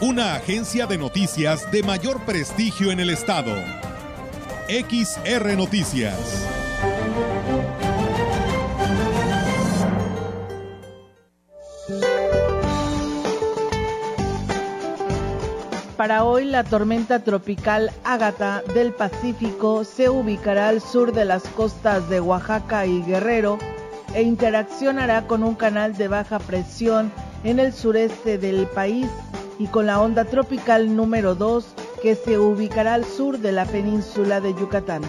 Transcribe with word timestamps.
una 0.00 0.34
agencia 0.34 0.86
de 0.86 0.98
noticias 0.98 1.70
de 1.70 1.82
mayor 1.82 2.20
prestigio 2.24 2.90
en 2.90 2.98
el 2.98 3.10
estado. 3.10 3.54
XR 4.68 5.56
Noticias. 5.56 6.46
Para 15.96 16.24
hoy 16.24 16.44
la 16.44 16.64
tormenta 16.64 17.20
tropical 17.20 17.92
Ágata 18.02 18.62
del 18.74 18.92
Pacífico 18.92 19.84
se 19.84 20.08
ubicará 20.08 20.68
al 20.68 20.80
sur 20.80 21.12
de 21.12 21.24
las 21.24 21.44
costas 21.44 22.08
de 22.10 22.20
Oaxaca 22.20 22.84
y 22.84 23.02
Guerrero 23.04 23.58
e 24.12 24.22
interaccionará 24.22 25.26
con 25.28 25.44
un 25.44 25.54
canal 25.54 25.96
de 25.96 26.08
baja 26.08 26.40
presión 26.40 27.12
en 27.44 27.60
el 27.60 27.72
sureste 27.72 28.38
del 28.38 28.66
país 28.66 29.08
y 29.64 29.66
con 29.68 29.86
la 29.86 29.98
onda 29.98 30.26
tropical 30.26 30.94
número 30.94 31.34
2 31.34 31.64
que 32.02 32.14
se 32.16 32.38
ubicará 32.38 32.92
al 32.92 33.06
sur 33.06 33.38
de 33.38 33.50
la 33.50 33.64
península 33.64 34.42
de 34.42 34.52
Yucatán. 34.52 35.00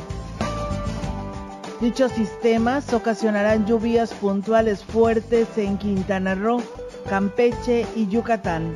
Dichos 1.82 2.14
sistemas 2.14 2.94
ocasionarán 2.94 3.66
lluvias 3.66 4.14
puntuales 4.14 4.82
fuertes 4.82 5.50
en 5.58 5.78
Quintana 5.78 6.36
Roo, 6.36 6.64
Campeche 7.10 7.86
y 7.98 8.08
Yucatán, 8.08 8.74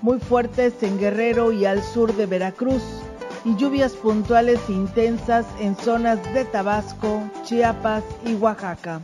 muy 0.00 0.18
fuertes 0.18 0.82
en 0.82 0.98
Guerrero 0.98 1.52
y 1.52 1.66
al 1.66 1.82
sur 1.82 2.16
de 2.16 2.24
Veracruz, 2.24 2.82
y 3.44 3.54
lluvias 3.56 3.92
puntuales 3.92 4.60
intensas 4.70 5.44
en 5.60 5.76
zonas 5.76 6.20
de 6.32 6.46
Tabasco, 6.46 7.20
Chiapas 7.44 8.02
y 8.24 8.32
Oaxaca. 8.32 9.02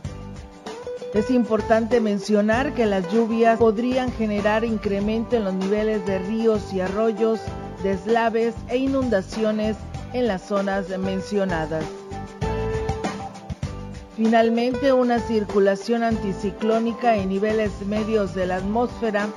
Es 1.13 1.31
importante 1.31 2.01
mencionar 2.01 2.75
que 2.75 2.85
las 2.85 3.11
lluvias 3.11 3.57
podrían 3.57 4.11
generar 4.11 4.63
incremento 4.63 5.35
en 5.35 5.43
los 5.43 5.55
niveles 5.55 6.05
de 6.05 6.19
ríos 6.19 6.71
y 6.71 6.81
arroyos, 6.81 7.39
deslaves 7.81 8.53
e 8.67 8.77
inundaciones 8.77 9.75
en 10.13 10.27
las 10.27 10.43
zonas 10.43 10.87
mencionadas. 10.99 11.83
Finalmente, 14.15 14.93
una 14.93 15.17
circulación 15.19 16.03
anticiclónica 16.03 17.15
en 17.15 17.29
niveles 17.29 17.71
medios 17.87 18.35
de 18.35 18.45
la 18.45 18.57
atmósfera 18.57 19.27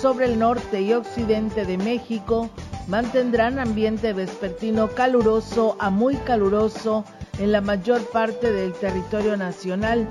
sobre 0.00 0.24
el 0.24 0.40
norte 0.40 0.80
y 0.80 0.92
occidente 0.92 1.64
de 1.64 1.78
México 1.78 2.50
mantendrán 2.88 3.60
ambiente 3.60 4.12
vespertino 4.12 4.88
caluroso 4.88 5.76
a 5.78 5.90
muy 5.90 6.16
caluroso 6.16 7.04
en 7.38 7.52
la 7.52 7.60
mayor 7.60 8.00
parte 8.06 8.52
del 8.52 8.72
territorio 8.72 9.36
nacional 9.36 10.08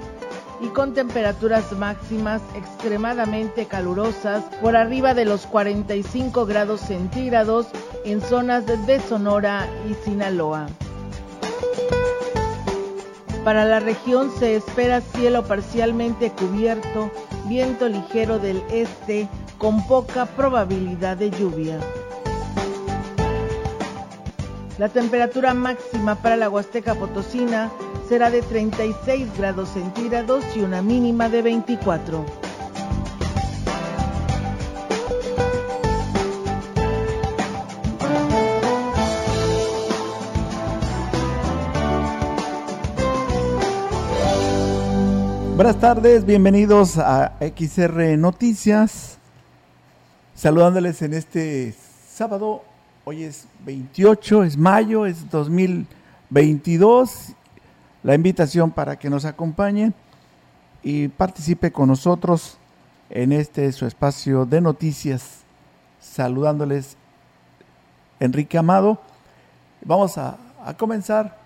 y 0.62 0.68
con 0.68 0.94
temperaturas 0.94 1.72
máximas 1.74 2.42
extremadamente 2.56 3.66
calurosas 3.66 4.44
por 4.62 4.76
arriba 4.76 5.14
de 5.14 5.26
los 5.26 5.48
45 5.48 6.46
grados 6.46 6.82
centígrados 6.82 7.68
en 8.06 8.22
zonas 8.22 8.66
de 8.86 9.00
Sonora 9.00 9.68
y 9.90 9.96
Sinaloa. 10.06 10.68
Para 13.44 13.66
la 13.66 13.80
región 13.80 14.32
se 14.38 14.56
espera 14.56 15.02
cielo 15.02 15.44
parcialmente 15.44 16.32
cubierto, 16.32 17.10
viento 17.48 17.90
ligero 17.90 18.38
del 18.38 18.62
este 18.72 19.28
con 19.58 19.86
poca 19.88 20.28
probabilidad 20.28 21.18
de 21.18 21.32
lluvia. 21.32 21.80
La 24.78 24.90
temperatura 24.90 25.54
máxima 25.56 26.16
para 26.16 26.38
la 26.38 26.50
Huasteca 26.50 26.96
Potosina 26.96 27.72
será 28.12 28.30
de 28.30 28.42
36 28.42 29.38
grados 29.38 29.70
centígrados 29.70 30.44
y 30.54 30.60
una 30.60 30.82
mínima 30.82 31.30
de 31.30 31.42
24. 31.42 32.26
Buenas 45.56 45.80
tardes, 45.80 46.26
bienvenidos 46.26 46.98
a 46.98 47.38
XR 47.40 48.18
Noticias. 48.18 49.20
Saludándoles 50.36 51.02
en 51.02 51.14
este 51.14 51.74
sábado, 52.14 52.62
hoy 53.06 53.24
es 53.24 53.48
28, 53.64 54.44
es 54.44 54.58
mayo, 54.58 55.06
es 55.06 55.30
2022 55.30 57.36
la 58.04 58.16
invitación 58.16 58.72
para 58.72 58.98
que 58.98 59.10
nos 59.10 59.26
acompañen 59.26 59.94
y 60.84 61.08
participe 61.10 61.72
con 61.72 61.88
nosotros 61.90 62.58
en 63.10 63.32
este 63.32 63.72
su 63.72 63.86
espacio 63.86 64.46
de 64.46 64.62
noticias. 64.62 65.42
Saludándoles 66.00 66.98
Enrique 68.20 68.58
Amado. 68.58 69.00
Vamos 69.84 70.18
a, 70.18 70.38
a 70.66 70.76
comenzar 70.76 71.38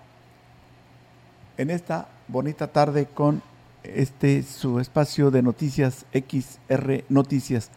en 1.58 1.70
esta 1.70 2.08
bonita 2.28 2.68
tarde 2.68 3.06
con 3.06 3.42
este 3.82 4.42
su 4.42 4.80
espacio 4.80 5.30
de 5.30 5.42
noticias 5.42 6.06
XR 6.12 7.04
Noticias. 7.08 7.70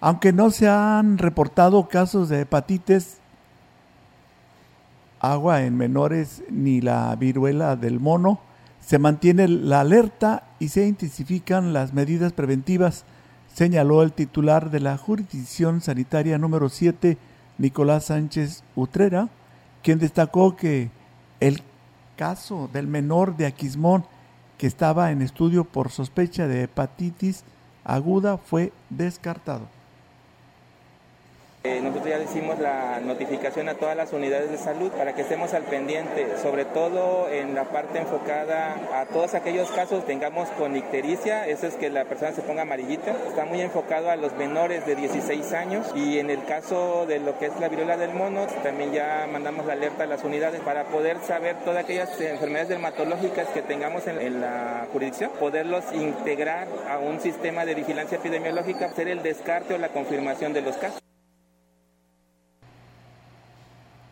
Aunque 0.00 0.32
no 0.32 0.50
se 0.50 0.68
han 0.68 1.18
reportado 1.18 1.88
casos 1.88 2.28
de 2.28 2.40
hepatitis 2.40 3.18
agua 5.22 5.62
en 5.62 5.76
menores 5.76 6.42
ni 6.50 6.80
la 6.80 7.14
viruela 7.16 7.76
del 7.76 8.00
mono, 8.00 8.40
se 8.80 8.98
mantiene 8.98 9.46
la 9.46 9.80
alerta 9.80 10.42
y 10.58 10.68
se 10.68 10.86
intensifican 10.86 11.72
las 11.72 11.94
medidas 11.94 12.32
preventivas, 12.32 13.04
señaló 13.54 14.02
el 14.02 14.12
titular 14.12 14.70
de 14.70 14.80
la 14.80 14.98
jurisdicción 14.98 15.80
sanitaria 15.80 16.38
número 16.38 16.68
7, 16.68 17.16
Nicolás 17.58 18.06
Sánchez 18.06 18.64
Utrera, 18.74 19.28
quien 19.82 20.00
destacó 20.00 20.56
que 20.56 20.90
el 21.38 21.62
caso 22.16 22.68
del 22.72 22.88
menor 22.88 23.36
de 23.36 23.46
Aquismón 23.46 24.04
que 24.58 24.66
estaba 24.66 25.12
en 25.12 25.22
estudio 25.22 25.64
por 25.64 25.90
sospecha 25.90 26.48
de 26.48 26.64
hepatitis 26.64 27.44
aguda 27.84 28.38
fue 28.38 28.72
descartado. 28.90 29.68
Eh, 31.64 31.80
nosotros 31.80 32.08
ya 32.08 32.18
hicimos 32.18 32.58
la 32.58 32.98
notificación 32.98 33.68
a 33.68 33.74
todas 33.74 33.96
las 33.96 34.12
unidades 34.12 34.50
de 34.50 34.58
salud 34.58 34.90
para 34.90 35.14
que 35.14 35.22
estemos 35.22 35.54
al 35.54 35.62
pendiente, 35.62 36.36
sobre 36.42 36.64
todo 36.64 37.28
en 37.28 37.54
la 37.54 37.66
parte 37.66 38.00
enfocada 38.00 38.74
a 38.92 39.06
todos 39.06 39.34
aquellos 39.34 39.70
casos 39.70 40.04
tengamos 40.04 40.48
con 40.58 40.74
ictericia, 40.74 41.46
eso 41.46 41.68
es 41.68 41.74
que 41.74 41.88
la 41.88 42.04
persona 42.04 42.32
se 42.32 42.42
ponga 42.42 42.62
amarillita, 42.62 43.12
está 43.28 43.44
muy 43.44 43.60
enfocado 43.60 44.10
a 44.10 44.16
los 44.16 44.32
menores 44.34 44.84
de 44.86 44.96
16 44.96 45.52
años 45.52 45.86
y 45.94 46.18
en 46.18 46.30
el 46.30 46.44
caso 46.46 47.06
de 47.06 47.20
lo 47.20 47.38
que 47.38 47.46
es 47.46 47.60
la 47.60 47.68
viruela 47.68 47.96
del 47.96 48.12
mono, 48.12 48.48
también 48.64 48.90
ya 48.90 49.28
mandamos 49.30 49.64
la 49.64 49.74
alerta 49.74 50.02
a 50.02 50.08
las 50.08 50.24
unidades 50.24 50.60
para 50.62 50.86
poder 50.86 51.18
saber 51.20 51.54
todas 51.64 51.84
aquellas 51.84 52.20
enfermedades 52.20 52.70
dermatológicas 52.70 53.46
que 53.50 53.62
tengamos 53.62 54.08
en, 54.08 54.20
en 54.20 54.40
la 54.40 54.88
jurisdicción, 54.92 55.30
poderlos 55.38 55.84
integrar 55.92 56.66
a 56.90 56.98
un 56.98 57.20
sistema 57.20 57.64
de 57.64 57.76
vigilancia 57.76 58.18
epidemiológica, 58.18 58.86
hacer 58.86 59.06
el 59.06 59.22
descarte 59.22 59.74
o 59.74 59.78
la 59.78 59.90
confirmación 59.90 60.52
de 60.54 60.62
los 60.62 60.76
casos. 60.76 61.11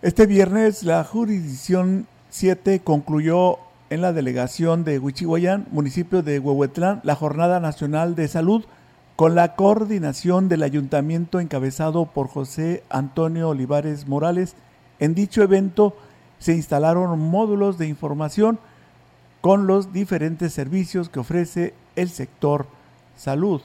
Este 0.02 0.24
viernes 0.24 0.82
la 0.82 1.04
jurisdicción 1.04 2.06
7 2.30 2.80
concluyó 2.80 3.58
en 3.90 4.00
la 4.00 4.14
delegación 4.14 4.82
de 4.82 4.98
Huichihuayán, 4.98 5.66
municipio 5.72 6.22
de 6.22 6.38
Huehuetlán, 6.38 7.00
la 7.02 7.14
Jornada 7.14 7.60
Nacional 7.60 8.14
de 8.14 8.26
Salud 8.26 8.64
con 9.14 9.34
la 9.34 9.56
coordinación 9.56 10.48
del 10.48 10.62
ayuntamiento 10.62 11.38
encabezado 11.38 12.06
por 12.06 12.28
José 12.28 12.82
Antonio 12.88 13.50
Olivares 13.50 14.08
Morales. 14.08 14.54
En 15.00 15.14
dicho 15.14 15.42
evento 15.42 15.94
se 16.38 16.54
instalaron 16.54 17.18
módulos 17.18 17.76
de 17.76 17.86
información 17.86 18.58
con 19.42 19.66
los 19.66 19.92
diferentes 19.92 20.54
servicios 20.54 21.10
que 21.10 21.20
ofrece 21.20 21.74
el 21.94 22.08
sector 22.08 22.64
salud. 23.18 23.60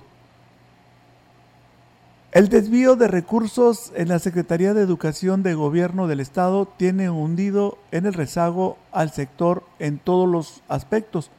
El 2.36 2.50
desvío 2.50 2.98
de 2.98 3.08
recursos 3.08 3.94
en 3.96 4.10
la 4.10 4.20
Secretaría 4.20 4.74
de 4.74 4.82
Educación 4.82 5.42
de 5.42 5.54
Gobierno 5.54 6.06
del 6.06 6.20
Estado 6.20 6.66
tiene 6.66 7.10
hundido 7.10 7.78
en 7.92 8.06
el 8.06 8.14
rezago 8.14 8.78
al 8.92 9.14
sector 9.14 9.64
en 9.80 10.00
todos 10.00 10.28
los 10.28 10.62
aspectos, 10.68 11.32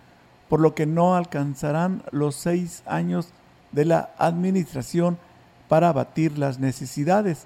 por 0.48 0.58
lo 0.58 0.75
que 0.75 0.87
no 0.87 1.14
alcanzarán 1.14 2.02
los 2.12 2.34
seis 2.34 2.82
años 2.87 3.28
de 3.72 3.84
la 3.84 4.08
administración 4.16 5.19
para 5.69 5.90
abatir 5.90 6.38
las 6.38 6.60
necesidades. 6.60 7.44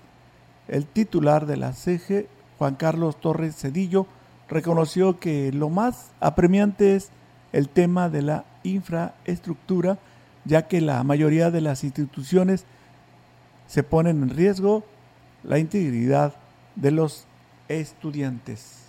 el 0.69 0.87
titular 0.87 1.46
de 1.46 1.56
la 1.56 1.73
CEGE, 1.73 2.29
Juan 2.56 2.76
Carlos 2.76 3.20
Torres 3.20 3.56
Cedillo, 3.56 4.06
reconoció 4.49 5.19
que 5.19 5.50
lo 5.50 5.70
más 5.70 6.12
apremiante 6.20 6.94
es 6.94 7.08
el 7.53 7.69
tema 7.69 8.11
de 8.11 8.23
la 8.23 8.44
infraestructura, 8.62 9.99
ya 10.44 10.69
que 10.69 10.81
la 10.81 11.03
mayoría 11.03 11.50
de 11.50 11.62
las 11.62 11.82
instituciones 11.82 12.64
se 13.70 13.84
ponen 13.84 14.25
en 14.25 14.31
riesgo 14.31 14.82
la 15.44 15.61
integridad 15.61 16.34
de 16.75 16.90
los 16.90 17.25
estudiantes. 17.69 18.80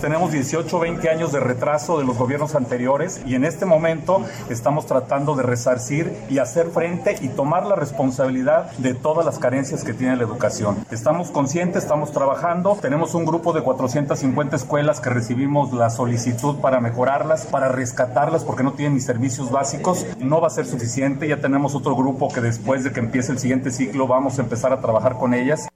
Tenemos 0.00 0.30
18 0.30 0.78
20 0.78 1.10
años 1.10 1.32
de 1.32 1.40
retraso 1.40 1.98
de 1.98 2.04
los 2.04 2.16
gobiernos 2.16 2.54
anteriores 2.54 3.20
y 3.26 3.34
en 3.34 3.44
este 3.44 3.64
momento 3.66 4.24
estamos 4.48 4.86
tratando 4.86 5.34
de 5.34 5.42
resarcir 5.42 6.12
y 6.30 6.38
hacer 6.38 6.68
frente 6.68 7.16
y 7.20 7.28
tomar 7.28 7.66
la 7.66 7.74
responsabilidad 7.74 8.70
de 8.78 8.94
todas 8.94 9.26
las 9.26 9.40
carencias 9.40 9.82
que 9.82 9.94
tiene 9.94 10.16
la 10.16 10.22
educación. 10.22 10.76
Estamos 10.92 11.32
conscientes, 11.32 11.82
estamos 11.82 12.12
trabajando, 12.12 12.78
tenemos 12.80 13.14
un 13.14 13.24
grupo 13.24 13.52
de 13.52 13.62
450 13.62 14.54
escuelas 14.54 15.00
que 15.00 15.10
recibimos 15.10 15.72
la 15.72 15.90
solicitud 15.90 16.58
para 16.60 16.80
mejorarlas, 16.80 17.46
para 17.46 17.68
rescatarlas 17.68 18.44
porque 18.44 18.62
no 18.62 18.74
tienen 18.74 18.94
ni 18.94 19.00
servicios 19.00 19.50
básicos. 19.50 20.06
No 20.20 20.40
va 20.40 20.46
a 20.46 20.50
ser 20.50 20.66
suficiente, 20.66 21.26
ya 21.26 21.40
tenemos 21.40 21.74
otro 21.74 21.96
grupo 21.96 22.28
que 22.28 22.40
después 22.40 22.84
de 22.84 22.92
que 22.92 23.00
empiece 23.00 23.32
el 23.32 23.40
siguiente 23.40 23.72
ciclo 23.72 24.06
vamos 24.06 24.38
a 24.38 24.42
empezar 24.42 24.72
a 24.72 24.80
trabajar 24.80 25.14
con 25.14 25.34
ellas. 25.34 25.68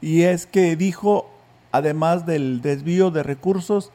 Y 0.00 0.22
es 0.22 0.46
que 0.46 0.76
dijo 0.76 1.26
además 1.72 2.26
del 2.26 2.60
desvío 2.60 3.10
de 3.10 3.22
recursos, 3.22 3.90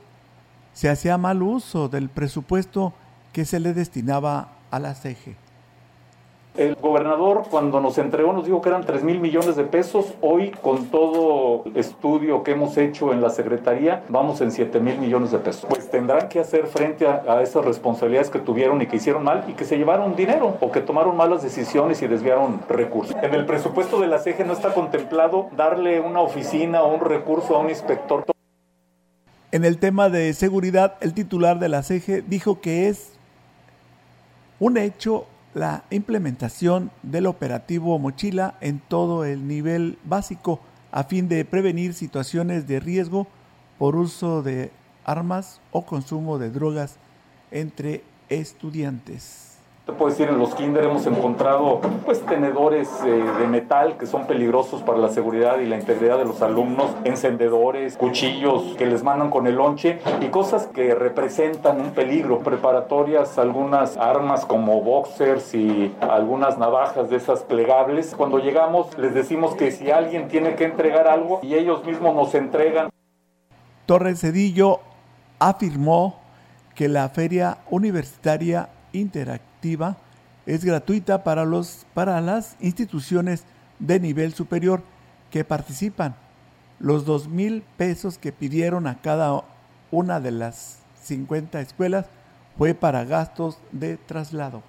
se 0.73 0.89
hacía 0.89 1.17
mal 1.17 1.41
uso 1.41 1.87
del 1.87 2.09
presupuesto 2.09 2.93
que 3.33 3.45
se 3.45 3.59
le 3.59 3.73
destinaba 3.73 4.49
a 4.71 4.79
la 4.79 4.93
CEGE. 4.93 5.44
El 6.57 6.75
gobernador 6.75 7.43
cuando 7.51 7.81
nos 7.81 7.97
entregó 7.97 8.31
nos 8.31 8.45
dijo 8.45 8.61
que 8.61 8.69
eran 8.69 8.85
3 8.85 9.03
mil 9.03 9.19
millones 9.19 9.57
de 9.57 9.65
pesos. 9.65 10.13
Hoy 10.21 10.51
con 10.51 10.85
todo 10.85 11.65
estudio 11.75 12.43
que 12.43 12.51
hemos 12.51 12.77
hecho 12.77 13.11
en 13.11 13.19
la 13.21 13.29
Secretaría 13.29 14.03
vamos 14.07 14.39
en 14.39 14.51
7 14.51 14.79
mil 14.79 14.97
millones 14.97 15.31
de 15.31 15.39
pesos. 15.39 15.65
Pues 15.67 15.89
tendrán 15.89 16.29
que 16.29 16.39
hacer 16.39 16.67
frente 16.67 17.07
a, 17.07 17.41
esas 17.41 17.65
responsabilidades 17.65 18.29
que 18.29 18.39
tuvieron 18.39 18.81
y 18.81 18.87
que 18.87 18.95
hicieron 18.95 19.25
mal 19.25 19.43
y 19.49 19.53
que 19.53 19.65
se 19.65 19.77
llevaron 19.77 20.15
dinero 20.15 20.55
o 20.61 20.71
que 20.71 20.79
tomaron 20.79 21.17
malas 21.17 21.43
decisiones 21.43 22.01
y 22.01 22.07
desviaron 22.07 22.61
recursos. 22.69 23.17
En 23.21 23.33
el 23.33 23.45
presupuesto 23.45 23.99
de 23.99 24.07
la 24.07 24.19
CEGE 24.19 24.45
no 24.45 24.53
está 24.53 24.73
contemplado 24.73 25.49
darle 25.57 25.99
una 25.99 26.21
oficina 26.21 26.83
o 26.83 26.93
un 26.93 27.01
recurso 27.01 27.57
a 27.57 27.59
un 27.59 27.69
inspector. 27.69 28.23
En 29.51 29.65
el 29.65 29.77
tema 29.77 30.07
de 30.07 30.33
seguridad, 30.33 30.95
el 31.01 31.13
titular 31.13 31.59
de 31.59 31.67
la 31.67 31.83
CEGE 31.83 32.21
dijo 32.21 32.61
que 32.61 32.87
es 32.87 33.11
un 34.59 34.77
hecho 34.77 35.25
la 35.55 35.85
implementación 35.89 36.91
del 37.01 37.25
operativo 37.25 37.97
Mochila 37.97 38.57
en 38.59 38.79
todo 38.79 39.23
el 39.23 39.47
nivel 39.47 39.97
básico 40.03 40.59
a 40.91 41.05
fin 41.05 41.29
de 41.29 41.45
prevenir 41.45 41.93
situaciones 41.93 42.67
de 42.67 42.81
riesgo 42.81 43.25
por 43.79 43.95
uso 43.95 44.43
de 44.43 44.71
armas 45.05 45.61
o 45.71 45.85
consumo 45.85 46.39
de 46.39 46.51
drogas 46.51 46.97
entre 47.51 48.03
estudiantes. 48.27 49.54
Te 49.85 49.93
puedo 49.93 50.09
decir, 50.09 50.27
en 50.29 50.39
los 50.39 50.55
kinder 50.55 50.85
hemos 50.85 51.05
encontrado 51.05 51.79
pues 52.05 52.25
tenedores 52.25 52.89
eh, 53.05 53.23
de 53.39 53.47
metal 53.47 53.97
que 53.99 54.07
son 54.07 54.25
peligrosos 54.25 54.81
para 54.81 54.97
la 54.97 55.09
seguridad 55.09 55.59
y 55.59 55.67
la 55.67 55.77
integridad 55.77 56.17
de 56.17 56.25
los 56.25 56.41
alumnos, 56.41 56.89
encendedores, 57.03 57.95
cuchillos 57.95 58.75
que 58.79 58.87
les 58.87 59.03
mandan 59.03 59.29
con 59.29 59.45
el 59.45 59.57
lonche 59.57 59.99
y 60.21 60.29
cosas 60.29 60.65
que 60.65 60.95
representan 60.95 61.79
un 61.79 61.91
peligro. 61.91 62.39
Preparatorias, 62.39 63.37
algunas 63.37 63.95
armas 63.97 64.43
como 64.47 64.81
boxers 64.81 65.53
y 65.53 65.93
algunas 66.01 66.57
navajas 66.57 67.11
de 67.11 67.17
esas 67.17 67.43
plegables. 67.43 68.15
Cuando 68.17 68.39
llegamos 68.39 68.97
les 68.97 69.13
decimos 69.13 69.53
que 69.53 69.69
si 69.69 69.91
alguien 69.91 70.29
tiene 70.29 70.55
que 70.55 70.63
entregar 70.63 71.07
algo 71.07 71.41
y 71.43 71.53
ellos 71.53 71.85
mismos 71.85 72.15
nos 72.15 72.33
entregan. 72.33 72.89
Torres 73.85 74.21
Cedillo 74.21 74.79
afirmó 75.37 76.21
que 76.73 76.87
la 76.87 77.07
feria 77.09 77.59
universitaria 77.69 78.69
interactiva 78.91 79.54
es 80.45 80.63
gratuita 80.63 81.23
para, 81.23 81.45
los, 81.45 81.85
para 81.93 82.21
las 82.21 82.55
instituciones 82.59 83.43
de 83.79 83.99
nivel 83.99 84.33
superior 84.33 84.83
que 85.31 85.43
participan. 85.43 86.15
Los 86.79 87.05
dos 87.05 87.27
mil 87.27 87.63
pesos 87.77 88.17
que 88.17 88.31
pidieron 88.31 88.85
a 88.85 89.01
cada 89.01 89.43
una 89.91 90.19
de 90.19 90.31
las 90.31 90.79
50 91.03 91.61
escuelas 91.61 92.05
fue 92.57 92.73
para 92.73 93.05
gastos 93.05 93.57
de 93.71 93.97
traslado 93.97 94.61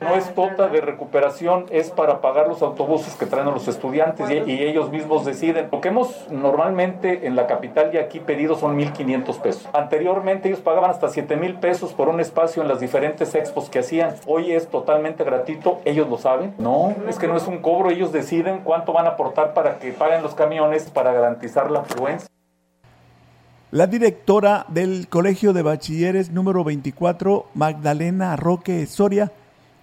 no 0.00 0.16
es 0.16 0.34
tota 0.34 0.68
de 0.68 0.80
recuperación, 0.80 1.66
es 1.70 1.90
para 1.90 2.20
pagar 2.20 2.48
los 2.48 2.62
autobuses 2.62 3.14
que 3.14 3.26
traen 3.26 3.48
a 3.48 3.50
los 3.50 3.68
estudiantes 3.68 4.28
y, 4.30 4.64
ellos 4.64 4.90
mismos 4.90 5.24
deciden. 5.24 5.68
Lo 5.70 5.80
que 5.80 5.88
hemos 5.88 6.28
normalmente 6.30 7.26
en 7.26 7.36
la 7.36 7.46
capital 7.46 7.90
y 7.92 7.98
aquí 7.98 8.20
pedido 8.20 8.56
son 8.56 8.78
1.500 8.78 9.40
pesos. 9.40 9.68
Anteriormente 9.72 10.48
ellos 10.48 10.60
pagaban 10.60 10.90
hasta 10.90 11.08
7.000 11.08 11.60
pesos 11.60 11.92
por 11.92 12.08
un 12.08 12.20
espacio 12.20 12.62
en 12.62 12.68
las 12.68 12.80
diferentes 12.80 13.34
expos 13.34 13.68
que 13.70 13.80
hacían. 13.80 14.14
Hoy 14.26 14.52
es 14.52 14.68
totalmente 14.68 15.24
gratuito, 15.24 15.80
ellos 15.84 16.08
lo 16.08 16.18
saben. 16.18 16.54
No, 16.58 16.94
es 17.08 17.18
que 17.18 17.28
no 17.28 17.36
es 17.36 17.46
un 17.46 17.58
cobro, 17.58 17.90
ellos 17.90 18.12
deciden 18.12 18.60
cuánto 18.64 18.92
van 18.92 19.06
a 19.06 19.10
aportar 19.10 19.54
para 19.54 19.78
que 19.78 19.92
paguen 19.92 20.22
los 20.22 20.34
camiones 20.34 20.90
para 20.90 21.12
garantizar 21.12 21.70
la 21.70 21.80
afluencia. 21.80 22.28
La 23.70 23.88
directora 23.88 24.66
del 24.68 25.08
Colegio 25.08 25.52
de 25.52 25.62
Bachilleres 25.62 26.30
número 26.30 26.62
24, 26.62 27.46
Magdalena 27.54 28.36
Roque 28.36 28.86
Soria, 28.86 29.32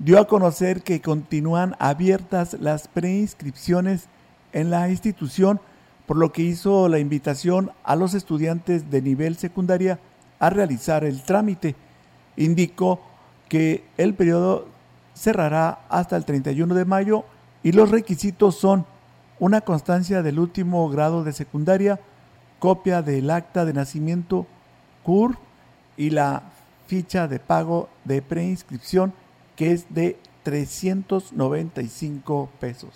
dio 0.03 0.19
a 0.19 0.25
conocer 0.25 0.81
que 0.81 1.00
continúan 1.00 1.75
abiertas 1.77 2.57
las 2.59 2.88
preinscripciones 2.88 4.07
en 4.51 4.71
la 4.71 4.89
institución, 4.89 5.62
por 6.07 6.18
lo 6.18 6.31
que 6.31 6.42
hizo 6.42 6.89
la 6.89 6.98
invitación 6.98 7.71
a 7.83 7.95
los 7.95 8.15
estudiantes 8.15 8.89
de 8.89 9.01
nivel 9.03 9.38
secundaria 9.38 10.00
a 10.39 10.50
realizar 10.50 11.03
el 11.03 11.21
trámite. 11.21 11.75
Indicó 12.36 13.00
que 13.48 13.83
el 13.98 14.15
periodo 14.15 14.68
cerrará 15.13 15.81
hasta 15.88 16.18
el 16.18 16.25
31 16.25 16.74
de 16.74 16.86
mayo 16.86 17.24
y 17.62 17.71
los 17.71 17.92
requisitos 17.92 18.56
son 18.56 18.88
una 19.39 19.62
constancia 19.62 20.24
del 20.24 20.39
último 20.39 20.89
grado 20.89 21.24
de 21.24 21.31
secundaria, 21.31 22.00
copia 22.57 23.04
del 23.04 23.30
acta 23.30 23.65
de 23.65 23.74
nacimiento 23.74 24.47
CUR 25.04 25.37
y 25.95 26.09
la 26.09 26.42
ficha 26.87 27.28
de 27.28 27.40
pago 27.40 27.87
de 28.04 28.23
preinscripción 28.23 29.14
que 29.61 29.71
es 29.71 29.94
de 29.94 30.18
395 30.44 32.49
pesos. 32.59 32.89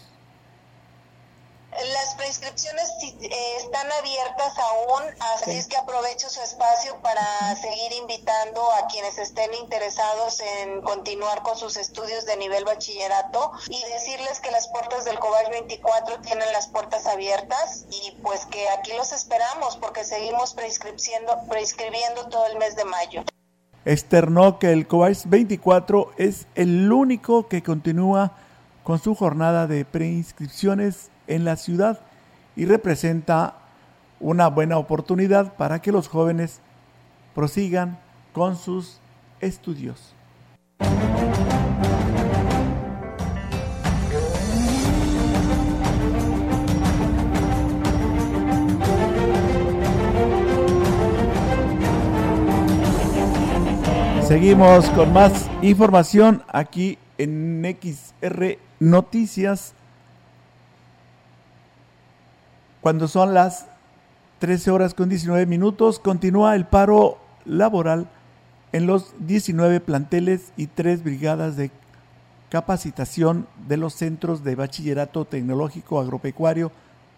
Las 1.93 2.15
prescripciones 2.15 2.89
eh, 3.03 3.29
están 3.59 3.91
abiertas 3.91 4.57
aún, 4.57 5.03
así 5.35 5.51
es 5.51 5.67
que 5.67 5.77
aprovecho 5.77 6.27
su 6.27 6.41
espacio 6.41 6.99
para 7.03 7.55
seguir 7.57 7.93
invitando 8.01 8.71
a 8.71 8.87
quienes 8.87 9.19
estén 9.19 9.53
interesados 9.53 10.39
en 10.39 10.81
continuar 10.81 11.43
con 11.43 11.55
sus 11.55 11.77
estudios 11.77 12.25
de 12.25 12.35
nivel 12.37 12.65
bachillerato 12.65 13.51
y 13.67 13.83
decirles 13.91 14.39
que 14.39 14.49
las 14.49 14.67
puertas 14.69 15.05
del 15.05 15.19
COBACH 15.19 15.51
24 15.51 16.21
tienen 16.21 16.51
las 16.51 16.65
puertas 16.65 17.05
abiertas 17.05 17.85
y 17.91 18.09
pues 18.23 18.47
que 18.47 18.69
aquí 18.69 18.91
los 18.93 19.11
esperamos 19.11 19.77
porque 19.77 20.03
seguimos 20.03 20.55
prescribiendo, 20.55 21.43
prescribiendo 21.47 22.27
todo 22.29 22.47
el 22.47 22.57
mes 22.57 22.75
de 22.75 22.85
mayo 22.85 23.23
externó 23.85 24.57
que 24.59 24.73
el 24.73 24.87
COVAX 24.87 25.29
24 25.29 26.11
es 26.17 26.47
el 26.55 26.91
único 26.91 27.47
que 27.47 27.61
continúa 27.61 28.33
con 28.83 28.99
su 28.99 29.15
jornada 29.15 29.67
de 29.67 29.85
preinscripciones 29.85 31.09
en 31.27 31.45
la 31.45 31.55
ciudad 31.55 32.01
y 32.55 32.65
representa 32.65 33.55
una 34.19 34.47
buena 34.47 34.77
oportunidad 34.77 35.55
para 35.55 35.81
que 35.81 35.91
los 35.91 36.07
jóvenes 36.07 36.61
prosigan 37.33 37.99
con 38.33 38.55
sus 38.57 38.99
estudios. 39.39 40.13
Seguimos 54.27 54.89
con 54.89 55.13
más 55.13 55.51
información 55.61 56.41
aquí 56.47 56.97
en 57.19 57.63
XR 57.79 58.57
Noticias. 58.79 59.75
Cuando 62.81 63.07
son 63.07 63.35
las 63.35 63.67
13 64.39 64.71
horas 64.71 64.95
con 64.95 65.09
19 65.09 65.45
minutos, 65.45 65.99
continúa 65.99 66.55
el 66.55 66.65
paro 66.65 67.19
laboral 67.45 68.09
en 68.71 68.87
los 68.87 69.13
19 69.19 69.79
planteles 69.79 70.53
y 70.57 70.67
tres 70.67 71.03
brigadas 71.03 71.55
de 71.55 71.69
capacitación 72.49 73.45
de 73.67 73.77
los 73.77 73.93
centros 73.93 74.43
de 74.43 74.55
bachillerato 74.55 75.25
tecnológico 75.25 75.99
agropecuario 75.99 76.71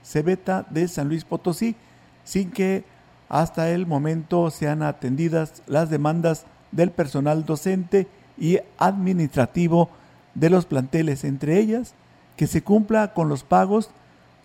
Cebeta 0.04 0.66
de 0.72 0.90
San 0.90 1.08
Luis 1.08 1.24
Potosí, 1.24 1.78
sin 2.26 2.52
que 2.52 2.84
hasta 3.30 3.70
el 3.70 3.88
momento 3.88 4.52
sean 4.52 4.84
atendidas 4.84 5.64
las 5.68 5.90
demandas 5.90 6.46
del 6.72 6.92
personal 6.92 7.46
docente 7.46 8.08
y 8.38 8.60
administrativo 8.78 9.90
de 10.36 10.50
los 10.50 10.66
planteles, 10.66 11.24
entre 11.24 11.60
ellas 11.60 11.94
que 12.36 12.48
se 12.48 12.62
cumpla 12.62 13.14
con 13.14 13.30
los 13.30 13.44
pagos 13.44 13.90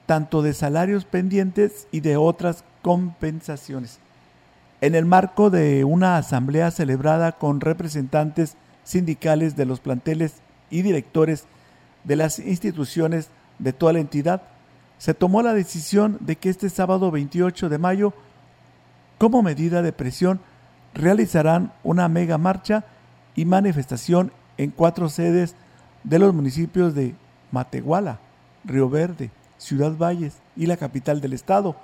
tanto 0.06 0.42
de 0.42 0.54
salarios 0.54 1.04
pendientes 1.04 1.86
y 1.92 2.00
de 2.00 2.16
otras 2.16 2.64
compensaciones. 2.82 3.98
En 4.80 4.94
el 4.94 5.04
marco 5.04 5.50
de 5.50 5.84
una 5.84 6.16
asamblea 6.16 6.70
celebrada 6.70 7.32
con 7.32 7.60
representantes 7.60 8.56
sindicales 8.84 9.54
de 9.54 9.66
los 9.66 9.80
planteles 9.80 10.34
y 10.70 10.82
directores 10.82 11.44
de 12.02 12.16
las 12.16 12.40
instituciones 12.40 13.28
de 13.58 13.72
toda 13.72 13.92
la 13.92 14.00
entidad, 14.00 14.42
se 14.98 15.14
tomó 15.14 15.42
la 15.42 15.54
decisión 15.54 16.16
de 16.20 16.36
que 16.36 16.48
este 16.48 16.68
sábado 16.68 17.10
28 17.10 17.68
de 17.68 17.78
mayo, 17.78 18.12
como 19.18 19.42
medida 19.42 19.82
de 19.82 19.92
presión, 19.92 20.40
realizarán 20.94 21.72
una 21.82 22.08
mega 22.08 22.38
marcha 22.38 22.84
y 23.34 23.44
manifestación 23.44 24.32
en 24.56 24.70
cuatro 24.70 25.08
sedes 25.08 25.54
de 26.04 26.18
los 26.18 26.34
municipios 26.34 26.94
de 26.94 27.14
Matehuala, 27.50 28.18
Río 28.64 28.88
Verde, 28.88 29.30
Ciudad 29.58 29.96
Valles 29.96 30.38
y 30.56 30.66
la 30.66 30.76
capital 30.76 31.20
del 31.20 31.32
estado. 31.32 31.76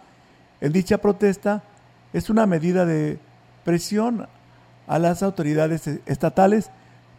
En 0.61 0.73
dicha 0.73 0.99
protesta 0.99 1.63
es 2.13 2.31
una 2.31 2.47
medida 2.47 2.85
de 2.85 3.19
presión 3.65 4.27
a 4.87 4.99
las 4.99 5.23
autoridades 5.23 5.87
estatales 6.07 6.71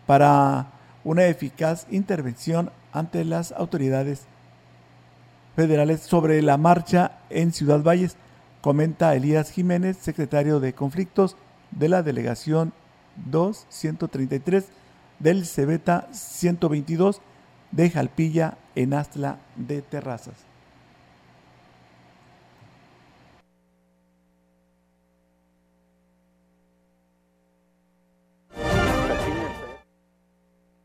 para 0.06 0.68
una 1.04 1.26
eficaz 1.26 1.88
intervención 1.92 2.72
ante 2.92 3.24
las 3.24 3.52
autoridades 3.52 4.26
federales 5.56 6.02
sobre 6.02 6.42
la 6.42 6.58
marcha 6.58 7.20
en 7.30 7.54
Ciudad 7.54 7.84
Valles, 7.84 8.18
comenta 8.62 9.16
Elías 9.16 9.52
Jiménez, 9.52 9.98
secretario 9.98 10.60
de 10.60 10.74
conflictos 10.74 11.36
de 11.72 11.90
la 11.90 12.04
delegación 12.04 12.74
233 13.26 14.66
del 15.20 15.46
Cebeta 15.46 16.08
122 16.12 17.22
de 17.72 17.90
Jalpilla 17.90 18.58
en 18.76 18.94
Astla 18.94 19.38
de 19.56 19.82
Terrazas. 19.82 20.50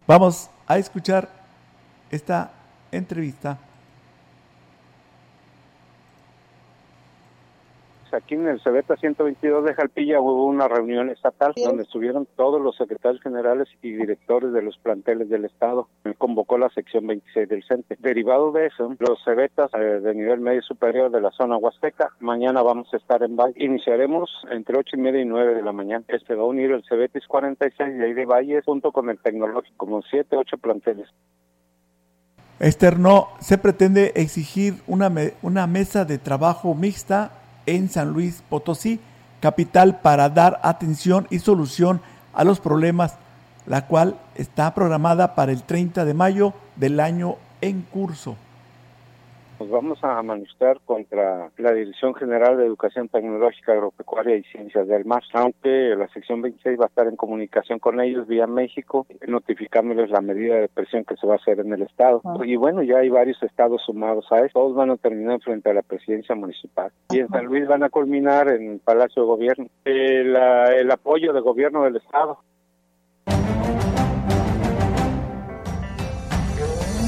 Vamos 0.06 0.50
a 0.66 0.76
escuchar 0.76 1.30
esta 2.10 2.52
entrevista 2.92 3.58
aquí 8.14 8.34
en 8.34 8.48
el 8.48 8.60
Cebeta 8.60 8.96
122 8.96 9.64
de 9.64 9.74
Jalpilla 9.74 10.20
hubo 10.20 10.46
una 10.46 10.68
reunión 10.68 11.10
estatal 11.10 11.52
donde 11.56 11.82
estuvieron 11.82 12.26
todos 12.36 12.60
los 12.60 12.76
secretarios 12.76 13.22
generales 13.22 13.68
y 13.82 13.92
directores 13.92 14.52
de 14.52 14.62
los 14.62 14.78
planteles 14.78 15.28
del 15.28 15.44
Estado. 15.44 15.88
Me 16.04 16.14
convocó 16.14 16.56
la 16.58 16.70
sección 16.70 17.06
26 17.06 17.48
del 17.48 17.64
CENTE. 17.64 17.96
Derivado 18.00 18.52
de 18.52 18.66
eso, 18.66 18.94
los 18.98 19.22
Cebetas 19.24 19.70
eh, 19.74 19.78
de 19.78 20.14
nivel 20.14 20.40
medio 20.40 20.62
superior 20.62 21.10
de 21.10 21.20
la 21.20 21.30
zona 21.32 21.56
Huasteca, 21.56 22.10
mañana 22.20 22.62
vamos 22.62 22.92
a 22.92 22.96
estar 22.96 23.22
en 23.22 23.36
Valle. 23.36 23.54
Iniciaremos 23.56 24.30
entre 24.50 24.78
8 24.78 24.96
y 24.96 25.00
media 25.00 25.20
y 25.20 25.26
9 25.26 25.54
de 25.54 25.62
la 25.62 25.72
mañana. 25.72 26.04
Este 26.08 26.34
va 26.34 26.42
a 26.42 26.46
unir 26.46 26.70
el 26.70 26.84
Cebetis 26.88 27.26
46 27.26 27.98
de 27.98 28.04
ahí 28.04 28.12
de 28.14 28.26
Valle 28.26 28.62
junto 28.64 28.92
con 28.92 29.10
el 29.10 29.18
tecnológico, 29.18 29.76
como 29.76 30.02
7, 30.02 30.36
8 30.36 30.58
planteles. 30.58 31.08
Externo, 32.60 33.28
se 33.40 33.58
pretende 33.58 34.12
exigir 34.14 34.74
una, 34.86 35.12
una 35.42 35.66
mesa 35.66 36.04
de 36.04 36.18
trabajo 36.18 36.74
mixta 36.74 37.43
en 37.66 37.88
San 37.88 38.10
Luis 38.10 38.42
Potosí, 38.48 39.00
capital 39.40 40.00
para 40.00 40.28
dar 40.28 40.60
atención 40.62 41.26
y 41.30 41.38
solución 41.38 42.00
a 42.32 42.44
los 42.44 42.60
problemas, 42.60 43.16
la 43.66 43.86
cual 43.86 44.16
está 44.34 44.74
programada 44.74 45.34
para 45.34 45.52
el 45.52 45.62
30 45.62 46.04
de 46.04 46.14
mayo 46.14 46.54
del 46.76 47.00
año 47.00 47.36
en 47.60 47.82
curso 47.82 48.36
nos 49.58 49.70
vamos 49.70 49.98
a 50.02 50.22
manifestar 50.22 50.80
contra 50.84 51.50
la 51.56 51.72
Dirección 51.72 52.14
General 52.14 52.56
de 52.56 52.66
Educación 52.66 53.08
Tecnológica, 53.08 53.72
Agropecuaria 53.72 54.36
y 54.36 54.42
Ciencias 54.44 54.88
del 54.88 55.04
Mar, 55.04 55.22
aunque 55.32 55.94
la 55.96 56.08
sección 56.08 56.42
26 56.42 56.78
va 56.80 56.84
a 56.84 56.88
estar 56.88 57.06
en 57.06 57.16
comunicación 57.16 57.78
con 57.78 58.00
ellos 58.00 58.26
vía 58.26 58.46
México, 58.46 59.06
notificándoles 59.26 60.10
la 60.10 60.20
medida 60.20 60.56
de 60.56 60.68
presión 60.68 61.04
que 61.04 61.16
se 61.16 61.26
va 61.26 61.34
a 61.34 61.36
hacer 61.36 61.60
en 61.60 61.72
el 61.72 61.82
Estado. 61.82 62.22
Y 62.44 62.56
bueno, 62.56 62.82
ya 62.82 62.98
hay 62.98 63.08
varios 63.08 63.42
estados 63.42 63.82
sumados 63.84 64.30
a 64.32 64.40
eso, 64.40 64.52
todos 64.54 64.74
van 64.74 64.90
a 64.90 64.96
terminar 64.96 65.40
frente 65.40 65.70
a 65.70 65.74
la 65.74 65.82
presidencia 65.82 66.34
municipal. 66.34 66.90
Y 67.10 67.20
en 67.20 67.28
San 67.28 67.46
Luis 67.46 67.66
van 67.66 67.82
a 67.82 67.90
culminar 67.90 68.48
en 68.48 68.72
el 68.72 68.78
Palacio 68.80 69.22
de 69.22 69.28
Gobierno. 69.28 69.66
El, 69.84 70.36
el 70.36 70.90
apoyo 70.90 71.32
del 71.32 71.42
gobierno 71.42 71.84
del 71.84 71.96
Estado 71.96 72.38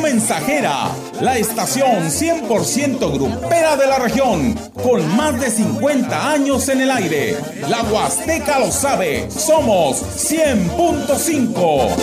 Mensajera, 0.00 0.90
la 1.20 1.36
estación 1.36 2.10
100% 2.10 3.12
grupera 3.12 3.76
de 3.76 3.86
la 3.86 3.98
región, 3.98 4.54
con 4.82 5.16
más 5.16 5.38
de 5.40 5.50
50 5.50 6.32
años 6.32 6.68
en 6.68 6.80
el 6.80 6.90
aire. 6.90 7.36
La 7.68 7.82
Huasteca 7.82 8.58
lo 8.58 8.72
sabe, 8.72 9.30
somos 9.30 10.02
100.5. 10.02 11.94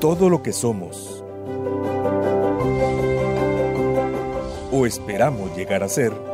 Todo 0.00 0.28
lo 0.28 0.42
que 0.42 0.52
somos 0.52 1.22
o 4.72 4.86
esperamos 4.86 5.54
llegar 5.54 5.84
a 5.84 5.88
ser 5.88 6.31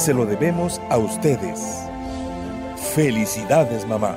se 0.00 0.14
lo 0.14 0.24
debemos 0.24 0.80
a 0.88 0.96
ustedes. 0.96 1.86
Felicidades, 2.94 3.86
mamá. 3.86 4.16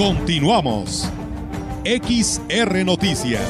Continuamos. 0.00 1.12
XR 1.84 2.86
Noticias. 2.86 3.42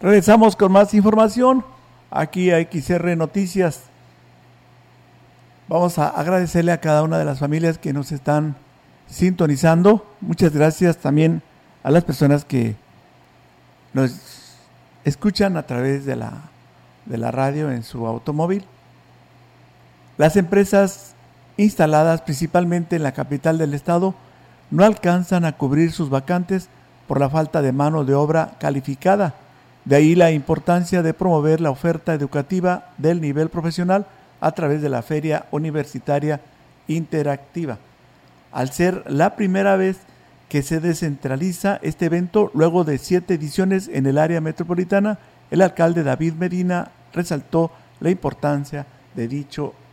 Regresamos 0.00 0.56
con 0.56 0.72
más 0.72 0.94
información 0.94 1.64
aquí 2.10 2.50
a 2.50 2.60
XR 2.60 3.16
Noticias. 3.16 3.84
Vamos 5.68 6.00
a 6.00 6.08
agradecerle 6.08 6.72
a 6.72 6.80
cada 6.80 7.04
una 7.04 7.16
de 7.16 7.24
las 7.24 7.38
familias 7.38 7.78
que 7.78 7.92
nos 7.92 8.10
están 8.10 8.56
sintonizando. 9.06 10.04
Muchas 10.20 10.52
gracias 10.52 10.96
también 10.96 11.42
a 11.84 11.92
las 11.92 12.02
personas 12.02 12.44
que 12.44 12.74
nos 13.92 14.56
escuchan 15.04 15.56
a 15.56 15.62
través 15.62 16.04
de 16.04 16.16
la, 16.16 16.50
de 17.06 17.18
la 17.18 17.30
radio 17.30 17.70
en 17.70 17.84
su 17.84 18.04
automóvil. 18.04 18.64
Las 20.18 20.36
empresas 20.36 21.14
instaladas 21.56 22.22
principalmente 22.22 22.96
en 22.96 23.04
la 23.04 23.12
capital 23.12 23.56
del 23.56 23.72
estado 23.72 24.16
no 24.72 24.84
alcanzan 24.84 25.44
a 25.44 25.52
cubrir 25.52 25.92
sus 25.92 26.10
vacantes 26.10 26.68
por 27.06 27.20
la 27.20 27.30
falta 27.30 27.62
de 27.62 27.72
mano 27.72 28.04
de 28.04 28.14
obra 28.14 28.56
calificada, 28.58 29.34
De 29.84 29.96
ahí 29.96 30.14
la 30.14 30.32
importancia 30.32 31.02
de 31.02 31.14
promover 31.14 31.62
la 31.62 31.70
oferta 31.70 32.12
educativa 32.12 32.90
del 32.98 33.22
nivel 33.22 33.48
profesional 33.48 34.06
a 34.40 34.52
través 34.52 34.82
de 34.82 34.90
la 34.90 35.00
Feria 35.00 35.46
Universitaria 35.50 36.42
Interactiva. 36.88 37.78
Al 38.52 38.70
ser 38.70 39.04
la 39.10 39.34
primera 39.34 39.76
vez 39.76 39.98
que 40.50 40.62
se 40.62 40.80
descentraliza 40.80 41.78
este 41.80 42.06
evento 42.06 42.50
luego 42.52 42.84
de 42.84 42.98
siete 42.98 43.34
ediciones 43.34 43.88
en 43.88 44.04
el 44.04 44.18
área 44.18 44.42
metropolitana, 44.42 45.18
el 45.50 45.62
alcalde 45.62 46.02
David 46.02 46.34
Medina 46.34 46.90
resaltó 47.14 47.70
la 48.00 48.10
importancia 48.10 48.84
de 49.14 49.28
dicho 49.28 49.72
evento. 49.72 49.87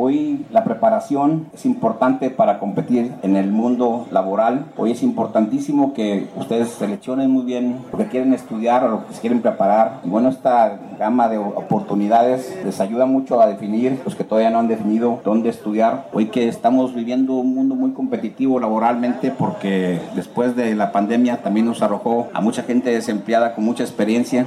Hoy 0.00 0.46
la 0.52 0.62
preparación 0.62 1.48
es 1.52 1.66
importante 1.66 2.30
para 2.30 2.60
competir 2.60 3.12
en 3.22 3.34
el 3.34 3.50
mundo 3.50 4.06
laboral. 4.12 4.66
Hoy 4.76 4.92
es 4.92 5.02
importantísimo 5.02 5.92
que 5.92 6.28
ustedes 6.36 6.68
seleccionen 6.68 7.30
muy 7.32 7.42
bien 7.44 7.80
lo 7.90 7.98
que 7.98 8.06
quieren 8.06 8.32
estudiar 8.32 8.84
o 8.84 8.88
lo 8.88 9.06
que 9.08 9.14
se 9.14 9.20
quieren 9.20 9.42
preparar. 9.42 9.98
Y 10.04 10.08
bueno, 10.08 10.28
esta 10.28 10.78
gama 11.00 11.28
de 11.28 11.38
oportunidades 11.38 12.56
les 12.64 12.80
ayuda 12.80 13.06
mucho 13.06 13.42
a 13.42 13.48
definir 13.48 14.00
los 14.04 14.14
que 14.14 14.22
todavía 14.22 14.50
no 14.50 14.60
han 14.60 14.68
definido 14.68 15.20
dónde 15.24 15.48
estudiar. 15.48 16.08
Hoy 16.12 16.26
que 16.26 16.46
estamos 16.46 16.94
viviendo 16.94 17.32
un 17.32 17.52
mundo 17.52 17.74
muy 17.74 17.90
competitivo 17.90 18.60
laboralmente 18.60 19.32
porque 19.32 20.00
después 20.14 20.54
de 20.54 20.76
la 20.76 20.92
pandemia 20.92 21.38
también 21.42 21.66
nos 21.66 21.82
arrojó 21.82 22.28
a 22.32 22.40
mucha 22.40 22.62
gente 22.62 22.90
desempleada 22.90 23.54
con 23.54 23.64
mucha 23.64 23.82
experiencia. 23.82 24.46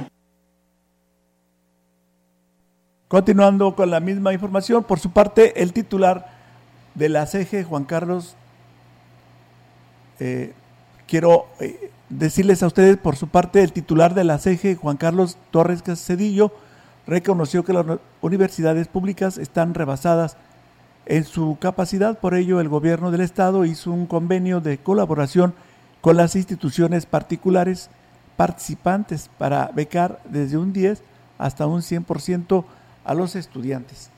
Continuando 3.12 3.76
con 3.76 3.90
la 3.90 4.00
misma 4.00 4.32
información, 4.32 4.84
por 4.84 4.98
su 4.98 5.10
parte, 5.10 5.60
el 5.62 5.74
titular 5.74 6.30
de 6.94 7.10
la 7.10 7.26
CG, 7.26 7.62
Juan 7.62 7.84
Carlos, 7.84 8.36
eh, 10.18 10.54
quiero 11.06 11.44
eh, 11.60 11.90
decirles 12.08 12.62
a 12.62 12.68
ustedes, 12.68 12.96
por 12.96 13.16
su 13.16 13.28
parte, 13.28 13.62
el 13.62 13.74
titular 13.74 14.14
de 14.14 14.24
la 14.24 14.38
CG, 14.38 14.78
Juan 14.80 14.96
Carlos 14.96 15.36
Torres 15.50 15.82
Cedillo, 15.96 16.52
reconoció 17.06 17.66
que 17.66 17.74
las 17.74 17.84
universidades 18.22 18.88
públicas 18.88 19.36
están 19.36 19.74
rebasadas 19.74 20.38
en 21.04 21.24
su 21.24 21.58
capacidad, 21.60 22.18
por 22.18 22.32
ello 22.32 22.60
el 22.62 22.70
gobierno 22.70 23.10
del 23.10 23.20
estado 23.20 23.66
hizo 23.66 23.92
un 23.92 24.06
convenio 24.06 24.62
de 24.62 24.78
colaboración 24.78 25.52
con 26.00 26.16
las 26.16 26.34
instituciones 26.34 27.04
particulares 27.04 27.90
participantes 28.38 29.28
para 29.36 29.66
becar 29.66 30.22
desde 30.24 30.56
un 30.56 30.72
10 30.72 31.02
hasta 31.36 31.66
un 31.66 31.82
100% 31.82 32.64
a 33.04 33.14
los 33.14 33.36
estudiantes. 33.36 34.10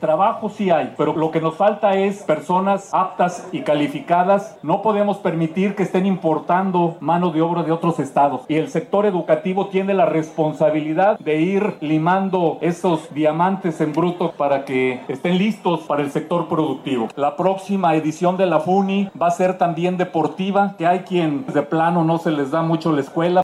Trabajo 0.00 0.50
sí 0.50 0.68
hay, 0.68 0.92
pero 0.98 1.16
lo 1.16 1.30
que 1.30 1.40
nos 1.40 1.54
falta 1.54 1.94
es 1.94 2.22
personas 2.22 2.90
aptas 2.92 3.48
y 3.50 3.62
calificadas. 3.62 4.58
No 4.62 4.82
podemos 4.82 5.16
permitir 5.16 5.74
que 5.74 5.84
estén 5.84 6.04
importando 6.04 6.98
mano 7.00 7.30
de 7.30 7.40
obra 7.40 7.62
de 7.62 7.72
otros 7.72 7.98
estados. 7.98 8.42
Y 8.46 8.56
el 8.56 8.68
sector 8.68 9.06
educativo 9.06 9.68
tiene 9.68 9.94
la 9.94 10.04
responsabilidad 10.04 11.18
de 11.18 11.40
ir 11.40 11.78
limando 11.80 12.58
esos 12.60 13.12
diamantes 13.14 13.80
en 13.80 13.94
bruto 13.94 14.32
para 14.32 14.66
que 14.66 15.00
estén 15.08 15.38
listos 15.38 15.80
para 15.84 16.02
el 16.02 16.10
sector 16.10 16.46
productivo. 16.46 17.08
La 17.16 17.34
próxima 17.34 17.94
edición 17.94 18.36
de 18.36 18.44
la 18.44 18.60
FUNI 18.60 19.08
va 19.20 19.28
a 19.28 19.30
ser 19.30 19.56
también 19.56 19.96
deportiva, 19.96 20.74
que 20.76 20.86
hay 20.86 21.00
quien 21.00 21.46
de 21.46 21.62
plano 21.62 22.04
no 22.04 22.18
se 22.18 22.32
les 22.32 22.50
da 22.50 22.60
mucho 22.60 22.92
la 22.92 23.00
escuela. 23.00 23.42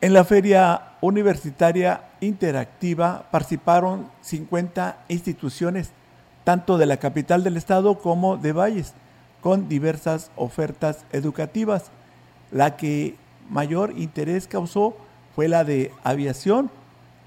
En 0.00 0.12
la 0.12 0.24
feria 0.24 0.82
universitaria 1.00 2.00
interactiva 2.20 3.28
participaron 3.30 4.08
50 4.22 5.04
instituciones, 5.08 5.90
tanto 6.44 6.78
de 6.78 6.86
la 6.86 6.96
capital 6.96 7.44
del 7.44 7.56
estado 7.56 7.98
como 7.98 8.36
de 8.36 8.52
Valles, 8.52 8.94
con 9.40 9.68
diversas 9.68 10.30
ofertas 10.36 11.04
educativas. 11.12 11.90
La 12.50 12.76
que 12.76 13.16
mayor 13.48 13.92
interés 13.96 14.46
causó 14.46 14.96
fue 15.34 15.48
la 15.48 15.64
de 15.64 15.92
aviación, 16.02 16.70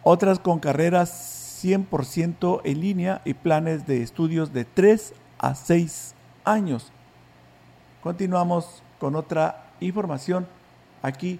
otras 0.04 0.40
con 0.40 0.60
carreras 0.60 1.60
100% 1.64 2.62
en 2.64 2.80
línea 2.80 3.22
y 3.26 3.34
planes 3.34 3.86
de 3.86 4.02
estudios 4.02 4.54
de 4.54 4.66
3 4.66 5.14
a 5.38 5.56
6 5.56 6.16
años. 6.46 6.92
Continuamos 8.02 8.82
con 9.00 9.16
otra 9.16 9.66
información 9.80 10.48
aquí 11.02 11.40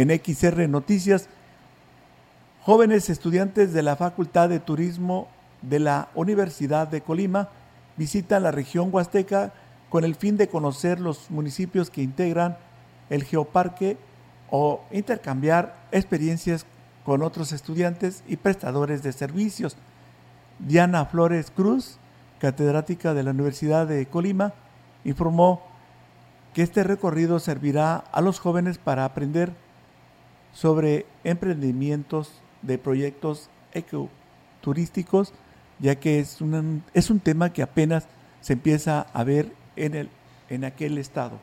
en 0.00 0.08
XR 0.08 0.66
Noticias, 0.66 1.28
jóvenes 2.62 3.10
estudiantes 3.10 3.74
de 3.74 3.82
la 3.82 3.96
Facultad 3.96 4.48
de 4.48 4.58
Turismo 4.58 5.28
de 5.60 5.78
la 5.78 6.08
Universidad 6.14 6.88
de 6.88 7.02
Colima 7.02 7.50
visitan 7.98 8.44
la 8.44 8.50
región 8.50 8.88
huasteca 8.90 9.52
con 9.90 10.04
el 10.04 10.14
fin 10.14 10.38
de 10.38 10.48
conocer 10.48 11.00
los 11.00 11.30
municipios 11.30 11.90
que 11.90 12.00
integran 12.02 12.56
el 13.10 13.24
geoparque 13.24 13.98
o 14.50 14.80
intercambiar 14.90 15.76
experiencias 15.92 16.64
con 17.04 17.22
otros 17.22 17.52
estudiantes 17.52 18.24
y 18.26 18.38
prestadores 18.38 19.02
de 19.02 19.12
servicios. 19.12 19.76
Diana 20.60 21.04
Flores 21.04 21.52
Cruz, 21.54 21.98
catedrática 22.38 23.12
de 23.12 23.22
la 23.22 23.32
Universidad 23.32 23.86
de 23.86 24.06
Colima, 24.06 24.54
informó 25.04 25.60
que 26.54 26.62
este 26.62 26.84
recorrido 26.84 27.38
servirá 27.38 27.96
a 27.96 28.22
los 28.22 28.40
jóvenes 28.40 28.78
para 28.78 29.04
aprender 29.04 29.52
sobre 30.52 31.06
emprendimientos 31.24 32.32
de 32.62 32.78
proyectos 32.78 33.48
ecoturísticos, 33.72 35.32
ya 35.78 35.94
que 35.96 36.18
es, 36.18 36.40
un 36.40 36.82
es 36.94 37.10
un 37.10 37.20
tema 37.20 37.52
que 37.52 37.62
apenas 37.62 38.06
se 38.40 38.54
empieza 38.54 39.02
a 39.12 39.24
ver 39.24 39.52
en, 39.76 39.94
el, 39.94 40.08
en 40.48 40.64
aquel 40.64 40.98
estado. 40.98 41.38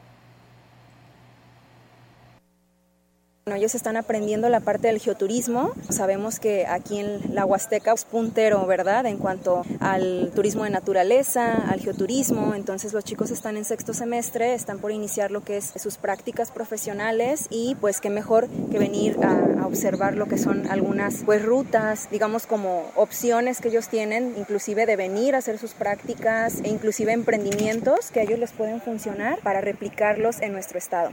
Bueno, 3.47 3.59
ellos 3.59 3.75
están 3.75 3.95
aprendiendo 3.95 4.49
la 4.49 4.59
parte 4.59 4.87
del 4.87 4.99
geoturismo. 4.99 5.71
Sabemos 5.87 6.37
que 6.37 6.67
aquí 6.67 6.99
en 6.99 7.33
la 7.33 7.45
Huasteca 7.45 7.93
es 7.93 8.03
puntero, 8.03 8.65
¿verdad? 8.65 9.05
En 9.05 9.15
cuanto 9.15 9.61
al 9.79 10.33
turismo 10.35 10.65
de 10.65 10.69
naturaleza, 10.69 11.53
al 11.69 11.79
geoturismo. 11.79 12.55
Entonces 12.55 12.91
los 12.91 13.05
chicos 13.05 13.31
están 13.31 13.55
en 13.55 13.63
sexto 13.63 13.93
semestre, 13.93 14.53
están 14.53 14.79
por 14.79 14.91
iniciar 14.91 15.31
lo 15.31 15.45
que 15.45 15.55
es 15.55 15.71
sus 15.77 15.95
prácticas 15.95 16.51
profesionales 16.51 17.47
y 17.49 17.75
pues 17.75 18.01
qué 18.01 18.09
mejor 18.09 18.49
que 18.69 18.79
venir 18.79 19.17
a, 19.23 19.65
observar 19.65 20.15
lo 20.15 20.27
que 20.27 20.37
son 20.37 20.69
algunas 20.69 21.23
pues 21.25 21.43
rutas, 21.43 22.09
digamos 22.11 22.47
como 22.47 22.91
opciones 22.95 23.61
que 23.61 23.69
ellos 23.69 23.87
tienen, 23.87 24.33
inclusive 24.37 24.85
de 24.85 24.97
venir 24.97 25.35
a 25.35 25.37
hacer 25.37 25.57
sus 25.57 25.73
prácticas 25.73 26.59
e 26.63 26.69
inclusive 26.69 27.13
emprendimientos 27.13 28.11
que 28.11 28.19
a 28.19 28.23
ellos 28.23 28.39
les 28.39 28.51
pueden 28.51 28.81
funcionar 28.81 29.39
para 29.39 29.61
replicarlos 29.61 30.41
en 30.41 30.51
nuestro 30.51 30.77
estado. 30.77 31.11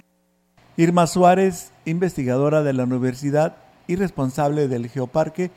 Irma 0.77 1.07
Suárez, 1.07 1.71
investigadora 1.85 2.65
de 2.65 2.73
la 2.73 2.83
universidad 2.83 3.57
y 3.87 3.95
responsable 3.95 4.67
del 4.67 4.89
Geoparque, 4.89 5.53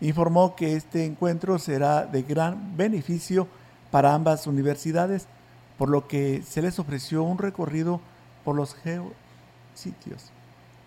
informó 0.00 0.56
que 0.56 0.74
este 0.74 1.04
encuentro 1.04 1.58
será 1.60 2.04
de 2.04 2.22
gran 2.22 2.76
beneficio 2.76 3.46
para 3.92 4.12
ambas 4.12 4.48
universidades, 4.48 5.28
por 5.78 5.88
lo 5.88 6.08
que 6.08 6.42
se 6.42 6.62
les 6.62 6.80
ofreció 6.80 7.22
un 7.22 7.38
recorrido 7.38 8.00
por 8.44 8.56
los 8.56 8.74
geositios. 8.74 10.32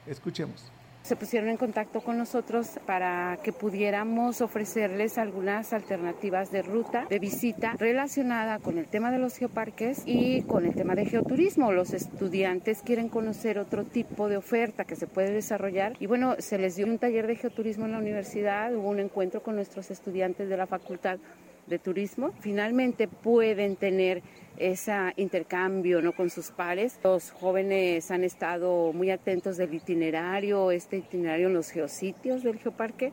Escuchemos 0.06 0.72
se 1.10 1.15
pusieron 1.15 1.50
en 1.50 1.58
contacto 1.58 2.02
con 2.02 2.19
nosotros 2.19 2.80
para 2.86 3.39
que 3.43 3.52
pudiéramos 3.52 4.41
ofrecerles 4.41 5.17
algunas 5.17 5.74
alternativas 5.74 6.52
de 6.52 6.62
ruta, 6.62 7.08
de 7.10 7.17
visita 7.17 7.74
relacionada 7.80 8.60
con 8.60 8.78
el 8.78 8.86
tema 8.86 9.10
de 9.10 9.17
los 9.17 9.36
geoparques 9.36 10.04
y 10.06 10.43
con 10.43 10.67
el 10.67 10.76
tema 10.76 10.93
de 10.93 11.08
geoturismo. 11.08 11.72
Los 11.72 11.93
estudiantes 11.93 12.84
quieren 12.84 13.10
conocer 13.10 13.58
otro 13.58 13.86
tipo 13.86 14.30
de 14.30 14.38
oferta 14.38 14.86
que 14.86 14.95
se 14.95 15.08
puede 15.08 15.32
desarrollar 15.32 15.95
y 16.00 16.06
bueno, 16.06 16.36
se 16.38 16.60
les 16.60 16.76
dio 16.76 16.86
un 16.86 17.00
taller 17.00 17.26
de 17.26 17.38
geoturismo 17.38 17.88
en 17.88 17.93
la 17.93 17.98
universidad, 17.98 18.76
hubo 18.76 18.89
un 18.89 19.00
encuentro 19.00 19.41
con 19.41 19.56
nuestros 19.56 19.89
estudiantes 19.89 20.48
de 20.48 20.58
la 20.58 20.67
facultad 20.67 21.17
de 21.65 21.80
turismo. 21.80 22.34
Finalmente 22.39 23.08
pueden 23.08 23.78
tener 23.78 24.22
ese 24.60 24.93
intercambio 25.15 26.02
¿no? 26.02 26.13
con 26.13 26.30
sus 26.30 26.52
pares. 26.52 27.00
Los 27.04 27.32
jóvenes 27.32 28.12
han 28.12 28.24
estado 28.24 28.93
muy 28.93 29.10
atentos 29.10 29.58
del 29.58 29.74
itinerario, 29.74 30.72
este 30.72 30.98
itinerario 30.98 31.48
en 31.48 31.54
los 31.54 31.72
geositios 31.72 32.43
del 32.43 32.60
geoparque. 32.60 33.12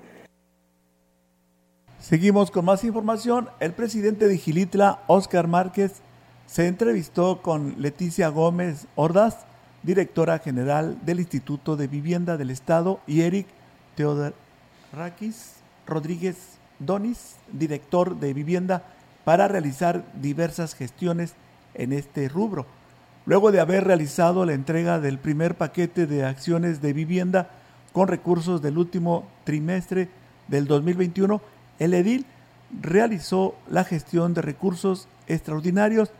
Seguimos 1.98 2.50
con 2.50 2.64
más 2.64 2.84
información. 2.84 3.48
El 3.60 3.72
presidente 3.72 4.28
de 4.28 4.36
Gilitla, 4.36 5.02
Oscar 5.06 5.46
Márquez, 5.46 6.02
se 6.46 6.66
entrevistó 6.66 7.40
con 7.42 7.74
Leticia 7.78 8.28
Gómez 8.28 8.86
Ordaz, 8.94 9.46
directora 9.82 10.38
general 10.38 10.98
del 11.04 11.20
Instituto 11.20 11.76
de 11.76 11.86
Vivienda 11.86 12.36
del 12.36 12.50
Estado, 12.50 13.00
y 13.06 13.22
Eric 13.22 13.46
Teodorakis 13.94 15.56
Rodríguez 15.86 16.58
Donis, 16.78 17.36
director 17.52 18.18
de 18.18 18.34
Vivienda 18.34 18.95
para 19.26 19.48
realizar 19.48 20.04
diversas 20.22 20.76
gestiones 20.76 21.34
en 21.74 21.92
este 21.92 22.28
rubro. 22.28 22.64
Luego 23.24 23.50
de 23.50 23.58
haber 23.58 23.82
realizado 23.82 24.46
la 24.46 24.52
entrega 24.52 25.00
del 25.00 25.18
primer 25.18 25.56
paquete 25.56 26.06
de 26.06 26.24
acciones 26.24 26.80
de 26.80 26.92
vivienda 26.92 27.50
con 27.92 28.06
recursos 28.06 28.62
del 28.62 28.78
último 28.78 29.26
trimestre 29.42 30.08
del 30.46 30.68
2021, 30.68 31.40
el 31.80 31.94
edil 31.94 32.24
realizó 32.80 33.56
la 33.68 33.82
gestión 33.82 34.32
de 34.32 34.42
recursos 34.42 35.08
extraordinarios 35.26 36.12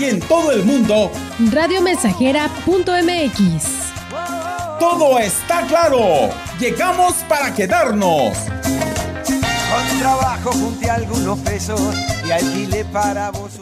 y 0.00 0.04
en 0.04 0.20
todo 0.20 0.52
el 0.52 0.64
mundo 0.64 1.10
radiomensajera.mx. 1.52 3.90
Todo 4.78 5.18
está 5.18 5.66
claro. 5.66 6.30
Llegamos 6.58 7.14
para 7.28 7.52
quedarnos. 7.54 8.34
Con 9.24 10.00
trabajo 10.00 10.52
junté 10.52 10.90
algunos 10.90 11.38
pesos 11.40 11.80
y 12.26 12.30
alquilé 12.30 12.86
para 12.86 13.30
vos 13.30 13.52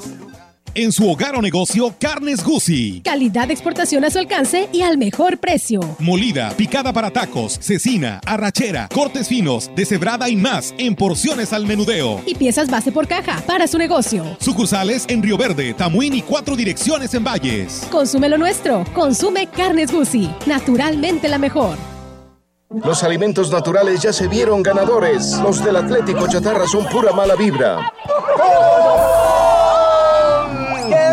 en 0.79 0.93
su 0.93 1.11
hogar 1.11 1.35
o 1.35 1.43
negocio, 1.43 1.93
carnes 1.99 2.45
Gucci. 2.45 3.01
Calidad 3.01 3.49
de 3.49 3.53
exportación 3.53 4.05
a 4.05 4.11
su 4.11 4.19
alcance 4.21 4.69
y 4.73 4.83
al 4.83 4.97
mejor 4.97 5.39
precio. 5.39 5.81
Molida, 5.99 6.51
picada 6.51 6.93
para 6.93 7.11
tacos, 7.11 7.59
cecina, 7.61 8.21
arrachera, 8.25 8.89
cortes 8.95 9.27
finos, 9.27 9.73
deshebrada 9.75 10.29
y 10.29 10.37
más 10.37 10.73
en 10.79 10.95
porciones 10.95 11.53
al 11.53 11.67
menudeo. 11.67 12.23
Y 12.27 12.37
piezas 12.37 12.71
base 12.71 12.93
por 12.93 13.09
caja 13.09 13.43
para 13.45 13.67
su 13.67 13.77
negocio. 13.77 14.25
Sucursales 14.39 15.05
en 15.09 15.21
Río 15.21 15.37
Verde, 15.37 15.75
Tamuín 15.75 16.15
y 16.15 16.23
cuatro 16.23 16.55
direcciones 16.55 17.13
en 17.13 17.25
Valles. 17.25 17.85
Consume 17.91 18.29
lo 18.29 18.39
nuestro. 18.39 18.85
Consume 18.95 19.49
carnes 19.49 19.91
Gucci. 19.91 20.31
Naturalmente 20.47 21.27
la 21.27 21.39
mejor. 21.39 21.77
Los 22.85 23.03
alimentos 23.03 23.51
naturales 23.51 24.01
ya 24.01 24.13
se 24.13 24.29
vieron 24.29 24.63
ganadores. 24.63 25.39
Los 25.43 25.65
del 25.65 25.75
Atlético 25.75 26.29
Chatarra 26.29 26.69
son 26.69 26.87
pura 26.87 27.13
mala 27.13 27.35
vibra. 27.35 27.93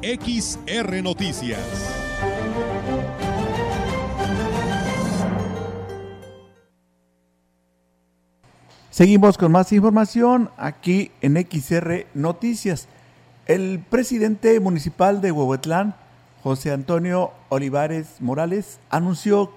XR 0.00 1.02
Noticias. 1.02 1.58
Seguimos 8.90 9.36
con 9.36 9.50
más 9.50 9.72
información 9.72 10.50
aquí 10.56 11.10
en 11.20 11.36
XR 11.36 12.06
Noticias. 12.14 12.86
El 13.46 13.80
presidente 13.90 14.60
municipal 14.60 15.20
de 15.20 15.32
Huehuetlán, 15.32 15.96
José 16.44 16.70
Antonio 16.70 17.32
Olivares 17.48 18.20
Morales, 18.20 18.78
anunció 18.90 19.50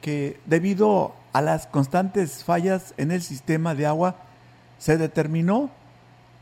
que 0.00 0.38
debido 0.46 1.12
a 1.32 1.40
las 1.40 1.66
constantes 1.66 2.44
fallas 2.44 2.94
en 2.98 3.10
el 3.10 3.20
sistema 3.20 3.74
de 3.74 3.86
agua, 3.86 4.14
se 4.78 4.96
determinó 4.96 5.70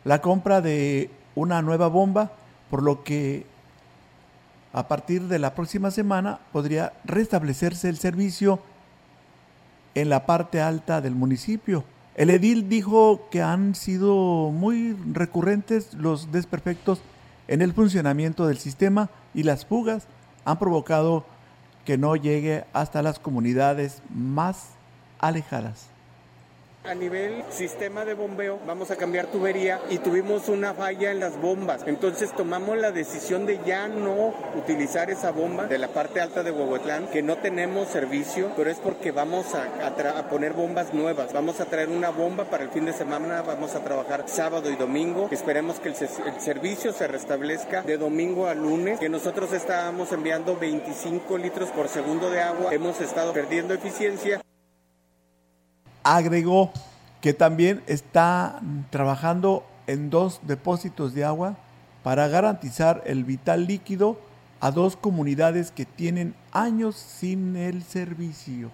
la 0.04 0.20
compra 0.20 0.60
de 0.60 1.10
una 1.34 1.62
nueva 1.62 1.88
bomba 1.88 2.32
por 2.70 2.82
lo 2.82 3.04
que 3.04 3.46
a 4.72 4.86
partir 4.86 5.22
de 5.24 5.38
la 5.38 5.54
próxima 5.54 5.90
semana 5.90 6.38
podría 6.52 6.92
restablecerse 7.04 7.88
el 7.88 7.98
servicio 7.98 8.60
en 9.94 10.08
la 10.08 10.26
parte 10.26 10.60
alta 10.60 11.00
del 11.00 11.14
municipio. 11.14 11.84
El 12.14 12.30
edil 12.30 12.68
dijo 12.68 13.28
que 13.30 13.42
han 13.42 13.74
sido 13.74 14.50
muy 14.50 14.96
recurrentes 15.12 15.94
los 15.94 16.30
desperfectos 16.32 17.00
en 17.48 17.62
el 17.62 17.72
funcionamiento 17.72 18.46
del 18.46 18.58
sistema 18.58 19.10
y 19.34 19.42
las 19.42 19.66
fugas 19.66 20.06
han 20.44 20.58
provocado 20.58 21.24
que 21.84 21.98
no 21.98 22.14
llegue 22.14 22.64
hasta 22.72 23.02
las 23.02 23.18
comunidades 23.18 24.02
más 24.14 24.68
alejadas. 25.18 25.89
A 26.82 26.94
nivel 26.94 27.44
sistema 27.50 28.06
de 28.06 28.14
bombeo 28.14 28.58
vamos 28.66 28.90
a 28.90 28.96
cambiar 28.96 29.26
tubería 29.26 29.80
y 29.90 29.98
tuvimos 29.98 30.48
una 30.48 30.72
falla 30.72 31.10
en 31.10 31.20
las 31.20 31.38
bombas. 31.38 31.82
Entonces 31.86 32.32
tomamos 32.34 32.78
la 32.78 32.90
decisión 32.90 33.44
de 33.44 33.60
ya 33.66 33.86
no 33.86 34.32
utilizar 34.56 35.10
esa 35.10 35.30
bomba 35.30 35.66
de 35.66 35.76
la 35.76 35.88
parte 35.88 36.22
alta 36.22 36.42
de 36.42 36.50
Huehuetlán, 36.50 37.08
que 37.08 37.22
no 37.22 37.36
tenemos 37.36 37.88
servicio, 37.88 38.50
pero 38.56 38.70
es 38.70 38.78
porque 38.78 39.12
vamos 39.12 39.54
a, 39.54 40.28
poner 40.30 40.54
bombas 40.54 40.94
nuevas. 40.94 41.34
Vamos 41.34 41.60
a 41.60 41.66
traer 41.66 41.90
una 41.90 42.08
bomba 42.08 42.44
para 42.44 42.64
el 42.64 42.70
fin 42.70 42.86
de 42.86 42.94
semana, 42.94 43.42
vamos 43.42 43.74
a 43.74 43.84
trabajar 43.84 44.24
sábado 44.26 44.70
y 44.70 44.76
domingo. 44.76 45.28
Esperemos 45.30 45.80
que 45.80 45.90
el, 45.90 45.94
el 45.94 46.40
servicio 46.40 46.94
se 46.94 47.06
restablezca 47.06 47.82
de 47.82 47.98
domingo 47.98 48.46
a 48.46 48.54
lunes, 48.54 48.98
que 48.98 49.10
nosotros 49.10 49.52
estábamos 49.52 50.12
enviando 50.12 50.56
25 50.56 51.36
litros 51.36 51.68
por 51.70 51.88
segundo 51.88 52.30
de 52.30 52.40
agua. 52.40 52.72
Hemos 52.72 53.02
estado 53.02 53.34
perdiendo 53.34 53.74
eficiencia 53.74 54.40
agregó 56.16 56.72
que 57.20 57.34
también 57.34 57.82
está 57.86 58.60
trabajando 58.90 59.64
en 59.86 60.10
dos 60.10 60.40
depósitos 60.42 61.14
de 61.14 61.24
agua 61.24 61.56
para 62.02 62.28
garantizar 62.28 63.02
el 63.06 63.24
vital 63.24 63.66
líquido 63.66 64.18
a 64.60 64.70
dos 64.70 64.96
comunidades 64.96 65.70
que 65.70 65.84
tienen 65.84 66.34
años 66.52 66.96
sin 66.96 67.56
el 67.56 67.82
servicio. 67.82 68.70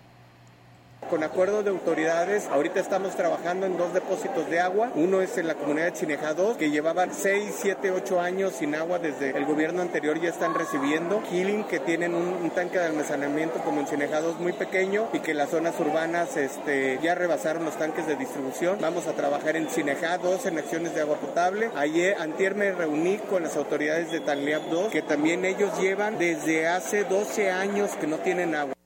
Con 1.11 1.23
acuerdo 1.23 1.63
de 1.63 1.71
autoridades, 1.71 2.49
ahorita 2.49 2.81
estamos 2.81 3.15
trabajando 3.15 3.65
en 3.65 3.77
dos 3.77 3.95
depósitos 3.95 4.51
de 4.51 4.59
agua. 4.59 4.91
Uno 4.97 5.21
es 5.21 5.39
en 5.39 5.47
la 5.47 5.55
comunidad 5.55 5.87
de 5.87 5.93
Chineja 5.93 6.35
2, 6.35 6.57
que 6.57 6.71
llevaban 6.71 7.15
6, 7.15 7.55
7, 7.57 7.93
8 7.93 8.21
años 8.21 8.55
sin 8.55 8.75
agua 8.75 8.99
desde 8.99 9.31
el 9.37 9.45
gobierno 9.45 9.83
anterior, 9.83 10.21
ya 10.21 10.31
están 10.31 10.55
recibiendo. 10.55 11.23
Killing, 11.31 11.63
que 11.65 11.79
tienen 11.79 12.13
un, 12.13 12.51
tanque 12.51 12.79
de 12.79 12.87
almacenamiento 12.87 13.61
como 13.61 13.81
en 13.81 13.87
Chineja 13.87 14.21
2 14.21 14.41
muy 14.41 14.53
pequeño 14.53 15.09
y 15.13 15.21
que 15.21 15.33
las 15.33 15.51
zonas 15.51 15.79
urbanas 15.79 16.37
este, 16.37 16.99
ya 17.01 17.15
rebasaron 17.15 17.65
los 17.65 17.79
tanques 17.79 18.09
de 18.09 18.17
distribución. 18.17 18.79
Vamos 18.81 19.07
a 19.07 19.13
trabajar 19.13 19.57
en 19.57 19.69
Chineja 19.69 20.19
2 20.19 20.47
en 20.47 20.59
acciones 20.59 20.95
de 20.95 21.03
agua 21.03 21.19
potable. 21.19 21.71
Ayer, 21.77 22.17
antier 22.19 22.57
me 22.57 22.73
reuní 22.73 23.19
con 23.19 23.45
las 23.45 23.57
autoridades 23.57 24.11
de 24.11 24.19
Tanliap 24.19 24.63
2, 24.71 24.91
que 24.91 25.03
también 25.03 25.45
ellos 25.45 25.71
llevan 25.79 26.19
desde 26.19 26.67
hace 26.67 27.05
12 27.05 27.51
años 27.53 27.93
que 28.01 28.09
no 28.09 28.19
tienen 28.19 28.57
agua. 28.57 28.77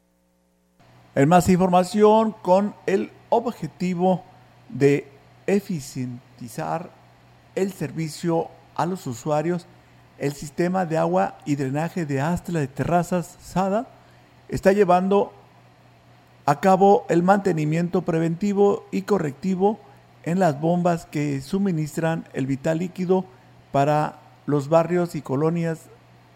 En 1.17 1.29
más 1.29 1.49
información, 1.49 2.37
con 2.41 2.73
el 2.87 3.11
objetivo 3.31 4.23
de 4.69 5.09
eficientizar 5.49 6.91
el 7.57 7.73
servicio 7.73 8.49
a 8.77 8.87
los 8.87 9.09
usuarios, 9.09 9.67
el 10.19 10.33
sistema 10.35 10.87
de 10.87 10.99
agua 10.99 11.37
y 11.45 11.57
drenaje 11.57 12.07
de 12.07 12.21
Astla 12.21 12.61
de 12.61 12.69
Terrazas 12.69 13.39
SADA 13.43 13.89
está 14.49 14.73
llevando 14.73 15.33
a 16.47 16.61
cabo 16.61 17.07
el 17.09 17.25
mantenimiento 17.25 18.03
preventivo 18.03 18.87
y 18.93 19.03
correctivo 19.03 19.81
en 20.23 20.39
las 20.39 20.61
bombas 20.61 21.07
que 21.07 21.41
suministran 21.41 22.29
el 22.35 22.47
vital 22.47 22.79
líquido 22.79 23.25
para 23.73 24.21
los 24.47 24.69
barrios 24.69 25.17
y 25.17 25.23
colonias 25.23 25.87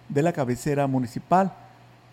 de 0.09 0.23
la 0.23 0.33
cabecera 0.33 0.89
municipal. 0.89 1.55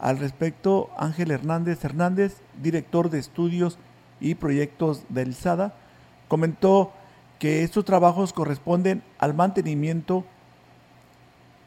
Al 0.01 0.17
respecto, 0.17 0.89
Ángel 0.97 1.29
Hernández 1.29 1.85
Hernández, 1.85 2.37
director 2.59 3.11
de 3.11 3.19
estudios 3.19 3.77
y 4.19 4.33
proyectos 4.33 5.03
del 5.09 5.35
SADA, 5.35 5.75
comentó 6.27 6.91
que 7.37 7.61
estos 7.63 7.85
trabajos 7.85 8.33
corresponden 8.33 9.03
al 9.19 9.35
mantenimiento 9.35 10.25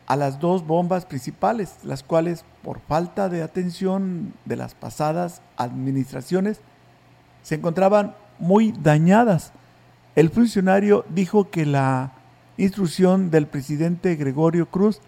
a 0.09 0.17
las 0.17 0.41
dos 0.41 0.67
bombas 0.67 1.07
principales, 1.07 1.77
las 1.85 2.03
cuales 2.03 2.45
por 2.65 2.81
falta 2.81 3.29
de 3.29 3.41
atención 3.41 4.35
de 4.45 4.57
las 4.57 4.75
pasadas 4.75 5.41
administraciones 5.57 6.61
se 7.43 7.55
encontraban 7.55 8.17
muy 8.41 8.73
dañadas. 8.73 9.53
El 10.17 10.31
funcionario 10.31 11.05
dijo 11.09 11.51
que 11.51 11.67
la 11.67 12.11
instrucción 12.57 13.31
del 13.31 13.47
presidente 13.47 14.17
Gregorio 14.17 14.69
Cruz 14.69 15.01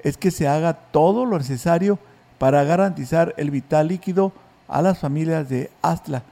es 0.00 0.16
que 0.16 0.32
se 0.32 0.48
haga 0.48 0.74
todo 0.74 1.24
lo 1.26 1.38
necesario 1.38 2.00
para 2.42 2.64
garantizar 2.64 3.34
el 3.36 3.52
vital 3.52 3.86
líquido 3.86 4.32
a 4.66 4.82
las 4.82 4.98
familias 4.98 5.48
de 5.48 5.70
Astla 5.80 6.24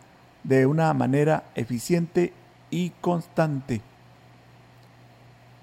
de 0.42 0.66
una 0.66 0.92
manera 0.92 1.44
eficiente 1.54 2.32
y 2.68 2.90
constante. 3.00 3.80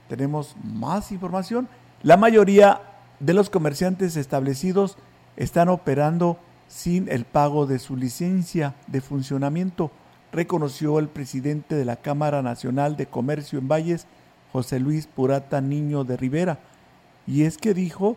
Tenemos 0.07 0.55
más 0.63 1.11
información. 1.11 1.67
La 2.01 2.15
mayoría 2.15 2.79
de 3.19 3.33
los 3.33 3.49
comerciantes 3.49 4.15
establecidos 4.15 4.95
están 5.35 5.67
operando 5.67 6.39
sin 6.69 7.09
el 7.11 7.25
pago 7.25 7.65
de 7.65 7.77
su 7.77 7.97
licencia 7.97 8.73
de 8.87 9.01
funcionamiento, 9.01 9.91
reconoció 10.31 10.99
el 10.99 11.09
presidente 11.09 11.75
de 11.75 11.83
la 11.83 11.97
Cámara 11.97 12.41
Nacional 12.41 12.95
de 12.95 13.07
Comercio 13.07 13.59
en 13.59 13.67
Valles, 13.67 14.07
José 14.53 14.79
Luis 14.79 15.07
Purata 15.07 15.59
Niño 15.59 16.05
de 16.05 16.15
Rivera. 16.15 16.59
Y 17.25 17.43
es 17.43 17.57
que 17.57 17.73
dijo, 17.73 18.15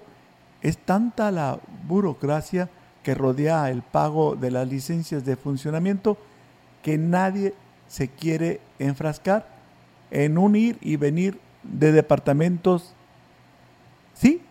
es 0.62 0.79
tanta 0.79 1.31
la 1.31 1.59
burocracia 1.87 2.68
que 3.03 3.14
rodea 3.14 3.70
el 3.70 3.83
pago 3.83 4.37
de 4.37 4.51
las 4.51 4.68
licencias 4.68 5.25
de 5.25 5.37
funcionamiento 5.37 6.18
que 6.83 6.99
nadie 6.99 7.55
se 7.88 8.09
quiere 8.09 8.61
enfrascar 8.79 9.46
en 10.11 10.38
un 10.38 10.57
ir 10.57 10.79
y 10.81 10.96
venir 10.96 11.40
de 11.62 11.92
departamentos 11.92 12.94
¿Sí? 14.20 14.42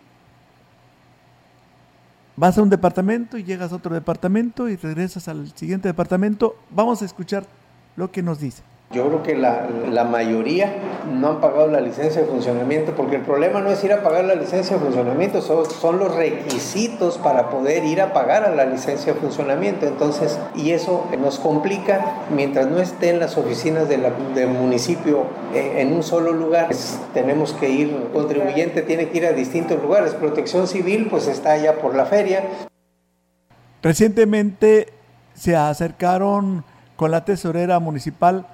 Vas 2.34 2.58
a 2.58 2.62
un 2.62 2.70
departamento 2.70 3.38
y 3.38 3.44
llegas 3.44 3.70
a 3.70 3.76
otro 3.76 3.94
departamento 3.94 4.68
y 4.68 4.74
regresas 4.74 5.28
al 5.28 5.54
siguiente 5.54 5.86
departamento. 5.86 6.56
Vamos 6.70 7.02
a 7.02 7.04
escuchar 7.04 7.46
lo 7.94 8.10
que 8.10 8.20
nos 8.22 8.40
dice. 8.40 8.64
Yo 8.92 9.06
creo 9.06 9.22
que 9.22 9.36
la, 9.36 9.68
la, 9.88 10.02
mayoría 10.02 10.74
no 11.08 11.28
han 11.28 11.40
pagado 11.40 11.68
la 11.68 11.80
licencia 11.80 12.22
de 12.22 12.26
funcionamiento, 12.26 12.96
porque 12.96 13.14
el 13.14 13.22
problema 13.22 13.60
no 13.60 13.70
es 13.70 13.84
ir 13.84 13.92
a 13.92 14.02
pagar 14.02 14.24
la 14.24 14.34
licencia 14.34 14.76
de 14.76 14.82
funcionamiento, 14.82 15.40
son, 15.42 15.64
son 15.70 16.00
los 16.00 16.12
requisitos 16.16 17.16
para 17.16 17.50
poder 17.50 17.84
ir 17.84 18.00
a 18.00 18.12
pagar 18.12 18.42
a 18.42 18.50
la 18.52 18.64
licencia 18.64 19.14
de 19.14 19.20
funcionamiento. 19.20 19.86
Entonces, 19.86 20.40
y 20.56 20.72
eso 20.72 21.06
nos 21.20 21.38
complica 21.38 22.24
mientras 22.34 22.66
no 22.66 22.80
estén 22.80 23.20
las 23.20 23.38
oficinas 23.38 23.88
del 23.88 24.48
municipio 24.48 25.22
eh, 25.54 25.74
en 25.76 25.92
un 25.92 26.02
solo 26.02 26.32
lugar. 26.32 26.66
Pues, 26.66 26.98
tenemos 27.14 27.52
que 27.52 27.70
ir, 27.70 27.90
el 27.90 28.08
contribuyente 28.12 28.82
tiene 28.82 29.08
que 29.08 29.18
ir 29.18 29.26
a 29.26 29.32
distintos 29.32 29.80
lugares. 29.80 30.14
Protección 30.14 30.66
civil, 30.66 31.06
pues 31.08 31.28
está 31.28 31.52
allá 31.52 31.76
por 31.80 31.94
la 31.94 32.06
feria. 32.06 32.42
Recientemente 33.84 34.88
se 35.34 35.54
acercaron 35.54 36.64
con 36.96 37.12
la 37.12 37.24
tesorera 37.24 37.78
municipal 37.78 38.46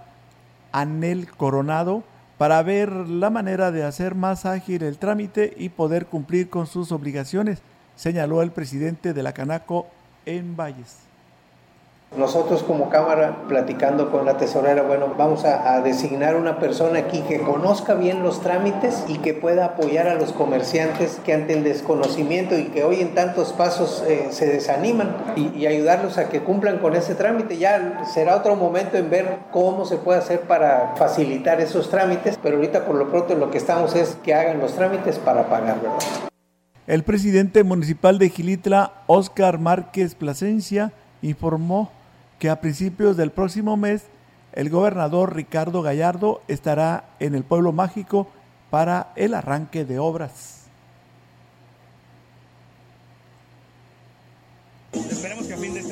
Anel 0.77 1.27
Coronado 1.31 2.05
para 2.37 2.63
ver 2.63 2.91
la 2.93 3.31
manera 3.31 3.73
de 3.73 3.83
hacer 3.83 4.15
más 4.15 4.45
ágil 4.45 4.83
el 4.83 4.99
trámite 4.99 5.55
y 5.57 5.71
poder 5.71 6.05
cumplir 6.05 6.51
con 6.51 6.67
sus 6.67 6.93
obligaciones, 6.93 7.63
señaló 7.95 8.43
el 8.43 8.51
presidente 8.51 9.15
de 9.15 9.23
la 9.23 9.33
Canaco 9.33 9.87
en 10.27 10.55
Valles. 10.55 11.06
Nosotros 12.15 12.63
como 12.63 12.89
Cámara, 12.89 13.45
platicando 13.49 14.11
con 14.11 14.25
la 14.25 14.39
tesorera, 14.39 14.83
bueno, 14.83 15.13
vamos 15.19 15.45
a, 15.45 15.81
designar 15.83 16.37
una 16.37 16.59
persona 16.59 17.01
aquí 17.01 17.21
que 17.23 17.41
conozca 17.41 17.95
bien 17.95 18.23
los 18.23 18.41
trámites 18.41 19.05
y 19.09 19.19
que 19.19 19.35
pueda 19.35 19.67
apoyar 19.67 20.07
a 20.07 20.15
los 20.15 20.33
comerciantes 20.33 21.21
que 21.25 21.35
ante 21.35 21.53
el 21.53 21.65
desconocimiento 21.65 22.57
y 22.57 22.67
que 22.67 22.85
hoy 22.85 23.01
en 23.01 23.15
tantos 23.15 23.53
pasos 23.53 24.03
eh, 24.07 24.29
se 24.31 24.47
desaniman 24.47 25.17
y, 25.37 25.67
ayudarlos 25.67 26.17
a 26.17 26.29
que 26.29 26.41
cumplan 26.41 26.79
con 26.79 26.95
ese 26.95 27.17
trámite. 27.17 27.59
Ya 27.59 28.05
será 28.07 28.37
otro 28.37 28.55
momento 28.55 28.97
en 28.97 29.11
ver 29.11 29.39
cómo 29.51 29.85
se 29.85 29.97
puede 29.97 30.21
hacer 30.21 30.43
para 30.43 30.95
facilitar 30.97 31.61
esos 31.61 31.91
trámites, 31.91 32.39
pero 32.41 32.57
ahorita 32.57 32.87
por 32.87 32.95
lo 32.95 33.11
pronto 33.11 33.35
lo 33.35 33.51
que 33.51 33.59
estamos 33.59 33.95
es 33.95 34.17
que 34.23 34.33
hagan 34.33 34.61
los 34.61 34.73
trámites 34.75 35.19
para 35.19 35.49
pagar, 35.49 35.83
¿verdad? 35.83 35.99
El 36.87 37.03
presidente 37.03 37.65
municipal 37.65 38.19
de 38.19 38.31
Gilitla, 38.31 38.93
Oscar 39.07 39.59
Márquez 39.59 40.15
Plasencia, 40.15 40.93
informó 41.21 41.91
que 42.39 42.51
a 42.51 42.61
principios 42.61 43.17
del 43.17 43.31
próximo 43.31 43.77
mes 43.77 44.05
el 44.53 44.71
gobernador 44.71 45.35
Ricardo 45.35 45.83
Gallardo 45.83 46.41
estará 46.49 47.11
en 47.21 47.35
el 47.35 47.45
pueblo 47.45 47.73
mágico 47.73 48.29
para 48.71 49.13
el 49.17 49.35
arranque 49.35 49.85
de 49.85 49.99
obras. 49.99 50.57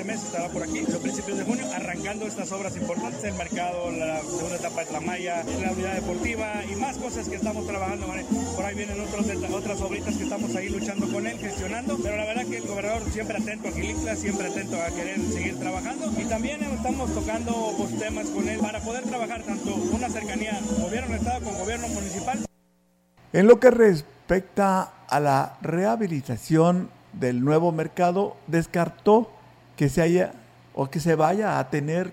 Este 0.05 0.13
mes 0.13 0.25
estará 0.25 0.49
por 0.49 0.63
aquí, 0.63 0.81
a 0.81 0.99
principios 0.99 1.39
de 1.39 1.45
junio, 1.45 1.65
arrancando 1.75 2.27
estas 2.27 2.53
obras 2.53 2.77
importantes, 2.77 3.25
el 3.25 3.35
mercado, 3.35 3.91
la 3.91 4.21
segunda 4.21 4.57
etapa 4.57 4.81
de 4.81 4.87
Tlamaya, 4.87 5.45
la 5.63 5.73
unidad 5.73 5.95
deportiva 5.95 6.63
y 6.71 6.77
más 6.77 6.97
cosas 6.99 7.29
que 7.29 7.37
estamos 7.37 7.67
trabajando. 7.67 8.07
Por 8.55 8.65
ahí 8.65 8.75
vienen 8.75 9.01
otros, 9.01 9.27
otras 9.53 9.81
obritas 9.81 10.17
que 10.17 10.25
estamos 10.25 10.55
ahí 10.57 10.69
luchando 10.69 11.11
con 11.11 11.27
él, 11.27 11.39
gestionando, 11.39 11.99
pero 12.03 12.17
la 12.17 12.25
verdad 12.27 12.45
que 12.45 12.59
el 12.59 12.67
gobernador 12.67 13.03
siempre 13.11 13.39
atento 13.39 13.69
a 13.69 13.73
Gilitla, 13.73 14.17
siempre 14.17 14.49
atento 14.49 14.77
a 14.83 14.91
querer 14.91 15.21
seguir 15.21 15.59
trabajando 15.59 16.13
y 16.21 16.25
también 16.25 16.63
estamos 16.63 17.15
tocando 17.15 17.75
pues, 17.79 17.99
temas 17.99 18.27
con 18.27 18.49
él 18.49 18.59
para 18.61 18.81
poder 18.81 19.05
trabajar 19.05 19.43
tanto 19.43 19.75
una 19.75 20.11
cercanía 20.11 20.61
gobierno 20.81 21.15
Estado 21.15 21.45
con 21.45 21.59
gobierno 21.59 21.89
municipal. 21.89 22.45
En 23.33 23.47
lo 23.47 23.59
que 23.59 23.71
respecta 23.71 24.93
a 25.09 25.21
la 25.21 25.57
rehabilitación 25.63 26.91
del 27.15 27.43
nuevo 27.43 27.73
mercado 27.73 28.37
descartó 28.49 29.31
que 29.77 29.89
se 29.89 30.03
haya 30.03 30.33
o 30.75 30.91
que 30.91 31.01
se 31.01 31.15
vaya 31.15 31.59
a 31.59 31.71
tener 31.71 32.13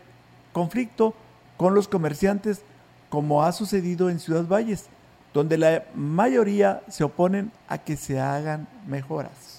conflicto 0.54 1.14
con 1.58 1.76
los 1.76 1.88
comerciantes 1.88 2.62
como 3.10 3.44
ha 3.44 3.52
sucedido 3.52 4.10
en 4.10 4.20
Ciudad 4.20 4.46
Valles, 4.48 4.86
donde 5.34 5.58
la 5.58 5.84
mayoría 5.94 6.82
se 6.88 7.04
oponen 7.04 7.52
a 7.68 7.78
que 7.78 7.98
se 7.98 8.20
hagan 8.20 8.68
mejoras. 8.88 9.51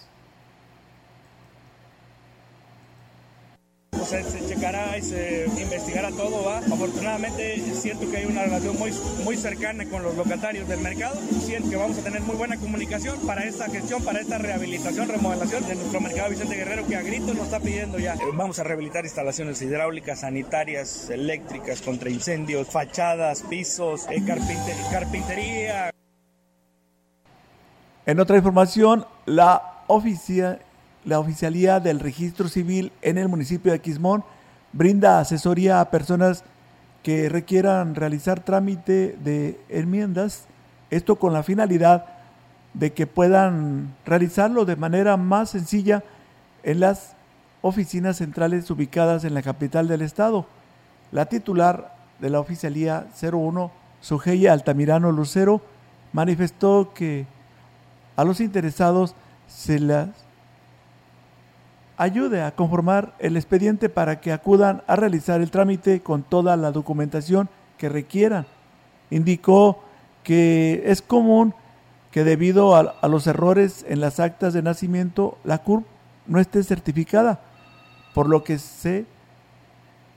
Se, 4.20 4.46
checará 4.46 4.98
y 4.98 5.02
se 5.02 5.46
investigará 5.60 6.10
todo, 6.10 6.44
¿va? 6.44 6.58
Afortunadamente 6.58 7.62
siento 7.74 8.10
que 8.10 8.18
hay 8.18 8.24
una 8.24 8.42
relación 8.42 8.78
muy, 8.78 8.92
muy 9.24 9.36
cercana 9.36 9.86
con 9.86 10.02
los 10.02 10.16
locatarios 10.16 10.68
del 10.68 10.80
mercado, 10.80 11.18
siento 11.44 11.70
que 11.70 11.76
vamos 11.76 11.98
a 11.98 12.02
tener 12.02 12.20
muy 12.22 12.36
buena 12.36 12.56
comunicación 12.56 13.18
para 13.26 13.44
esta 13.44 13.68
gestión, 13.70 14.02
para 14.02 14.20
esta 14.20 14.38
rehabilitación, 14.38 15.08
remodelación 15.08 15.66
de 15.66 15.76
nuestro 15.76 16.00
mercado 16.00 16.30
Vicente 16.30 16.56
Guerrero 16.56 16.86
que 16.86 16.96
a 16.96 17.02
grito 17.02 17.32
nos 17.34 17.44
está 17.44 17.60
pidiendo 17.60 17.98
ya. 17.98 18.14
Eh, 18.14 18.18
vamos 18.34 18.58
a 18.58 18.64
rehabilitar 18.64 19.04
instalaciones 19.04 19.62
hidráulicas, 19.62 20.20
sanitarias, 20.20 21.08
eléctricas, 21.10 21.80
contra 21.80 22.10
incendios, 22.10 22.68
fachadas, 22.68 23.42
pisos, 23.42 24.06
eh, 24.10 24.22
carpintería. 24.90 25.90
En 28.04 28.18
otra 28.18 28.36
información, 28.36 29.06
la 29.26 29.84
oficina 29.86 30.58
la 31.04 31.18
Oficialía 31.18 31.80
del 31.80 32.00
Registro 32.00 32.48
Civil 32.48 32.92
en 33.02 33.18
el 33.18 33.28
municipio 33.28 33.72
de 33.72 33.80
Quismón 33.80 34.24
brinda 34.72 35.20
asesoría 35.20 35.80
a 35.80 35.90
personas 35.90 36.44
que 37.02 37.28
requieran 37.28 37.94
realizar 37.94 38.40
trámite 38.40 39.16
de 39.22 39.60
enmiendas, 39.68 40.46
esto 40.90 41.16
con 41.16 41.32
la 41.32 41.42
finalidad 41.42 42.06
de 42.74 42.92
que 42.92 43.06
puedan 43.06 43.94
realizarlo 44.06 44.64
de 44.64 44.76
manera 44.76 45.16
más 45.16 45.50
sencilla 45.50 46.04
en 46.62 46.80
las 46.80 47.14
oficinas 47.60 48.16
centrales 48.16 48.70
ubicadas 48.70 49.24
en 49.24 49.34
la 49.34 49.42
capital 49.42 49.88
del 49.88 50.02
estado. 50.02 50.46
La 51.10 51.26
titular 51.26 51.94
de 52.20 52.30
la 52.30 52.40
Oficialía 52.40 53.06
01, 53.20 53.70
Sugeya 54.00 54.52
Altamirano 54.52 55.12
Lucero, 55.12 55.60
manifestó 56.12 56.92
que 56.94 57.26
a 58.16 58.24
los 58.24 58.40
interesados 58.40 59.14
se 59.48 59.80
las 59.80 60.08
ayude 62.02 62.42
a 62.42 62.54
conformar 62.54 63.14
el 63.20 63.36
expediente 63.36 63.88
para 63.88 64.20
que 64.20 64.32
acudan 64.32 64.82
a 64.88 64.96
realizar 64.96 65.40
el 65.40 65.52
trámite 65.52 66.00
con 66.00 66.24
toda 66.24 66.56
la 66.56 66.72
documentación 66.72 67.48
que 67.78 67.88
requieran. 67.88 68.46
Indicó 69.10 69.84
que 70.24 70.82
es 70.86 71.00
común 71.00 71.54
que 72.10 72.24
debido 72.24 72.74
a, 72.76 73.08
los 73.08 73.26
errores 73.26 73.86
en 73.88 74.00
las 74.00 74.18
actas 74.18 74.52
de 74.52 74.62
nacimiento, 74.62 75.38
la 75.44 75.58
CURP 75.58 75.86
no 76.26 76.40
esté 76.40 76.62
certificada, 76.64 77.40
por 78.14 78.28
lo 78.28 78.42
que 78.42 78.58
se, 78.58 79.06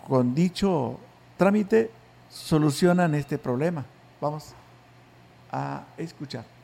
con 0.08 0.34
dicho 0.34 1.00
trámite, 1.38 1.92
solucionan 2.30 3.14
este 3.14 3.38
problema. 3.38 3.86
Vamos 4.20 4.56
a 5.52 5.84
escuchar. 5.98 6.55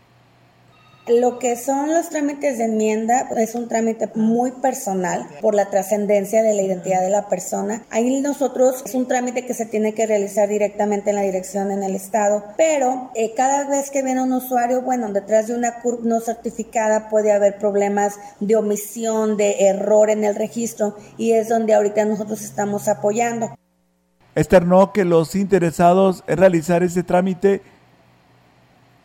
Lo 1.08 1.40
que 1.40 1.56
son 1.56 1.92
los 1.92 2.10
trámites 2.10 2.60
de 2.60 2.66
enmienda 2.66 3.28
es 3.36 3.56
un 3.56 3.68
trámite 3.68 4.08
muy 4.14 4.52
personal 4.52 5.26
por 5.42 5.56
la 5.56 5.68
trascendencia 5.68 6.44
de 6.44 6.54
la 6.54 6.62
identidad 6.62 7.02
de 7.02 7.10
la 7.10 7.28
persona. 7.28 7.84
Ahí 7.90 8.22
nosotros 8.22 8.84
es 8.86 8.94
un 8.94 9.08
trámite 9.08 9.44
que 9.48 9.56
se 9.56 9.66
tiene 9.66 9.96
que 9.96 10.06
realizar 10.06 10.48
directamente 10.48 11.10
en 11.10 11.16
la 11.16 11.24
dirección 11.24 11.72
en 11.72 11.82
el 11.82 11.96
estado, 11.96 12.44
pero 12.56 13.10
eh, 13.16 13.34
cada 13.36 13.68
vez 13.68 13.90
que 13.90 14.04
viene 14.04 14.22
un 14.22 14.32
usuario, 14.32 14.84
bueno, 14.84 15.12
detrás 15.12 15.48
de 15.48 15.56
una 15.56 15.82
CURP 15.82 16.04
no 16.04 16.20
certificada 16.20 17.10
puede 17.10 17.32
haber 17.32 17.58
problemas 17.58 18.20
de 18.40 18.56
omisión, 18.56 19.38
de 19.38 19.68
error 19.70 20.12
en 20.12 20.24
el 20.24 20.36
registro 20.36 20.96
y 21.18 21.32
es 21.32 21.50
donde 21.50 21.74
ahorita 21.74 22.06
nosotros 22.06 22.44
estamos 22.44 22.88
apoyando. 22.88 23.56
Externó 24.36 24.94
que 24.94 25.04
los 25.04 25.34
interesados 25.34 26.24
en 26.28 26.38
realizar 26.38 26.84
ese 26.84 27.02
trámite 27.02 27.64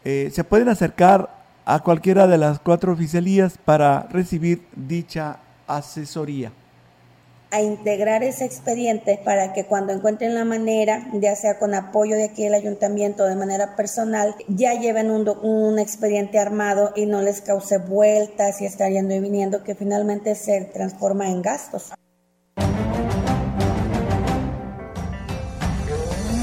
eh, 0.05 0.31
se 0.33 0.45
pueden 0.45 0.69
acercar 0.69 1.36
a 1.67 1.81
cualquiera 1.81 2.27
de 2.27 2.39
las 2.39 2.59
cuatro 2.61 2.93
oficialías 2.93 3.59
para 3.59 4.05
recibir 4.11 4.67
dicha 4.75 5.41
asesoría 5.67 6.53
a 7.51 7.63
integrar 7.63 8.23
ese 8.23 8.45
expediente 8.45 9.21
para 9.25 9.53
que 9.53 9.65
cuando 9.65 9.93
encuentren 9.93 10.35
la 10.35 10.45
manera, 10.45 11.07
ya 11.15 11.35
sea 11.37 11.59
con 11.59 11.75
apoyo 11.75 12.17
de 12.17 12.25
aquí 12.25 12.45
del 12.45 12.55
ayuntamiento 12.55 13.25
de 13.25 13.37
manera 13.37 13.77
personal, 13.77 14.35
ya 14.49 14.75
lleven 14.75 15.11
un, 15.11 15.29
un 15.29 15.79
expediente 15.79 16.39
armado 16.39 16.93
y 16.97 17.07
no 17.07 17.23
les 17.23 17.41
cause 17.41 17.79
vueltas 17.79 18.61
y 18.61 18.67
estar 18.67 18.91
yendo 18.91 19.15
y 19.15 19.21
viniendo 19.21 19.63
que 19.63 19.75
finalmente 19.75 20.35
se 20.35 20.67
transforma 20.67 21.31
en 21.31 21.41
gastos. 21.41 21.93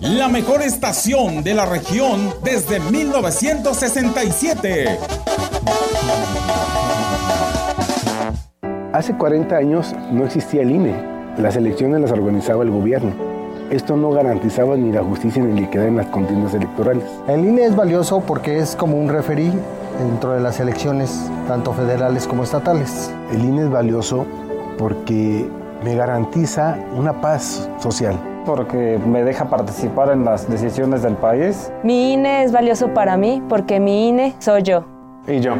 la 0.00 0.28
mejor 0.28 0.62
estación 0.62 1.42
de 1.42 1.54
la 1.54 1.66
región 1.66 2.32
desde 2.44 2.78
1967. 2.78 4.96
Hace 8.92 9.16
40 9.16 9.56
años 9.56 9.92
no 10.12 10.24
existía 10.24 10.62
el 10.62 10.70
INE. 10.70 10.94
Las 11.38 11.56
elecciones 11.56 12.00
las 12.00 12.12
organizaba 12.12 12.62
el 12.62 12.70
gobierno. 12.70 13.12
Esto 13.70 13.96
no 13.96 14.12
garantizaba 14.12 14.76
ni 14.76 14.92
la 14.92 15.02
justicia 15.02 15.42
ni 15.42 15.60
la 15.60 15.66
equidad 15.66 15.88
en 15.88 15.96
las 15.96 16.06
contiendas 16.06 16.54
electorales. 16.54 17.02
El 17.26 17.44
INE 17.44 17.64
es 17.64 17.74
valioso 17.74 18.20
porque 18.20 18.58
es 18.58 18.76
como 18.76 18.96
un 18.96 19.08
referí 19.08 19.52
dentro 19.98 20.30
de 20.32 20.40
las 20.40 20.60
elecciones, 20.60 21.28
tanto 21.48 21.72
federales 21.72 22.28
como 22.28 22.44
estatales. 22.44 23.10
El 23.32 23.44
INE 23.44 23.62
es 23.62 23.70
valioso 23.70 24.26
porque 24.78 25.50
me 25.84 25.96
garantiza 25.96 26.78
una 26.96 27.20
paz 27.20 27.68
social 27.80 28.16
porque 28.48 28.98
me 29.04 29.24
deja 29.24 29.50
participar 29.50 30.10
en 30.10 30.24
las 30.24 30.48
decisiones 30.48 31.02
del 31.02 31.16
país. 31.16 31.70
Mi 31.82 32.14
INE 32.14 32.44
es 32.44 32.50
valioso 32.50 32.94
para 32.94 33.18
mí 33.18 33.42
porque 33.46 33.78
mi 33.78 34.08
INE 34.08 34.34
soy 34.38 34.62
yo. 34.62 34.86
Y 35.26 35.40
yo. 35.40 35.56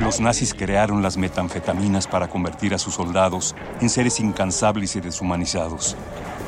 Los 0.00 0.20
nazis 0.20 0.54
crearon 0.54 1.02
las 1.02 1.16
metanfetaminas 1.16 2.06
para 2.06 2.28
convertir 2.28 2.72
a 2.72 2.78
sus 2.78 2.94
soldados 2.94 3.56
en 3.80 3.88
seres 3.88 4.20
incansables 4.20 4.94
y 4.94 5.00
deshumanizados. 5.00 5.96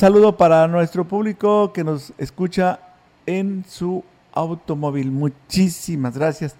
Saludo 0.00 0.34
para 0.34 0.66
nuestro 0.66 1.04
público 1.04 1.74
que 1.74 1.84
nos 1.84 2.14
escucha 2.16 2.78
en 3.26 3.66
su 3.68 4.02
automóvil. 4.32 5.10
Muchísimas 5.10 6.16
gracias 6.16 6.54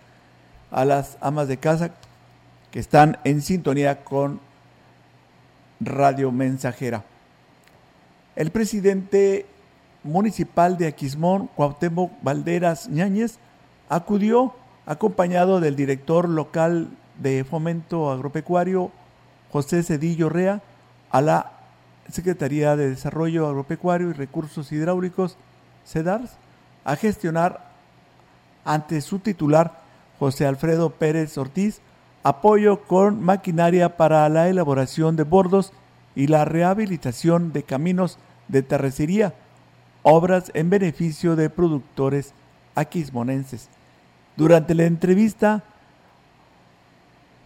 a 0.70 0.84
las 0.84 1.16
amas 1.22 1.48
de 1.48 1.56
casa 1.56 1.92
que 2.70 2.78
están 2.78 3.16
en 3.24 3.40
sintonía 3.40 4.04
con 4.04 4.40
Radio 5.80 6.30
Mensajera. 6.30 7.02
El 8.36 8.50
presidente 8.50 9.46
municipal 10.04 10.76
de 10.76 10.88
Aquismón, 10.88 11.48
Cuauhtémoc 11.56 12.12
Valderas 12.20 12.90
Ñáñez, 12.90 13.38
acudió 13.88 14.52
acompañado 14.84 15.60
del 15.60 15.76
director 15.76 16.28
local 16.28 16.90
de 17.18 17.44
fomento 17.44 18.10
agropecuario, 18.10 18.90
José 19.50 19.82
Cedillo 19.82 20.28
Rea 20.28 20.60
a 21.10 21.22
la 21.22 21.59
Secretaría 22.12 22.76
de 22.76 22.90
Desarrollo 22.90 23.46
Agropecuario 23.46 24.10
y 24.10 24.12
Recursos 24.12 24.72
Hidráulicos, 24.72 25.36
CEDARS, 25.84 26.32
a 26.84 26.96
gestionar 26.96 27.70
ante 28.64 29.00
su 29.00 29.18
titular, 29.18 29.80
José 30.18 30.46
Alfredo 30.46 30.90
Pérez 30.90 31.36
Ortiz, 31.38 31.80
apoyo 32.22 32.82
con 32.82 33.22
maquinaria 33.22 33.96
para 33.96 34.28
la 34.28 34.48
elaboración 34.48 35.16
de 35.16 35.22
bordos 35.22 35.72
y 36.14 36.26
la 36.26 36.44
rehabilitación 36.44 37.52
de 37.52 37.62
caminos 37.62 38.18
de 38.48 38.62
terracería, 38.62 39.34
obras 40.02 40.50
en 40.54 40.70
beneficio 40.70 41.36
de 41.36 41.50
productores 41.50 42.34
aquismonenses. 42.74 43.68
Durante 44.36 44.74
la 44.74 44.84
entrevista 44.84 45.64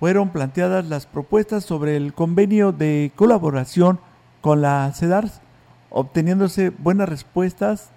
fueron 0.01 0.31
planteadas 0.31 0.87
las 0.87 1.07
propuestas 1.07 1.65
sobre 1.65 1.97
el 1.97 2.13
convenio 2.15 2.73
de 2.73 3.13
colaboración 3.17 4.01
con 4.45 4.61
la 4.61 4.93
CEDARS, 4.93 5.41
obteniéndose 5.89 6.69
buenas 6.69 7.09
respuestas 7.09 7.89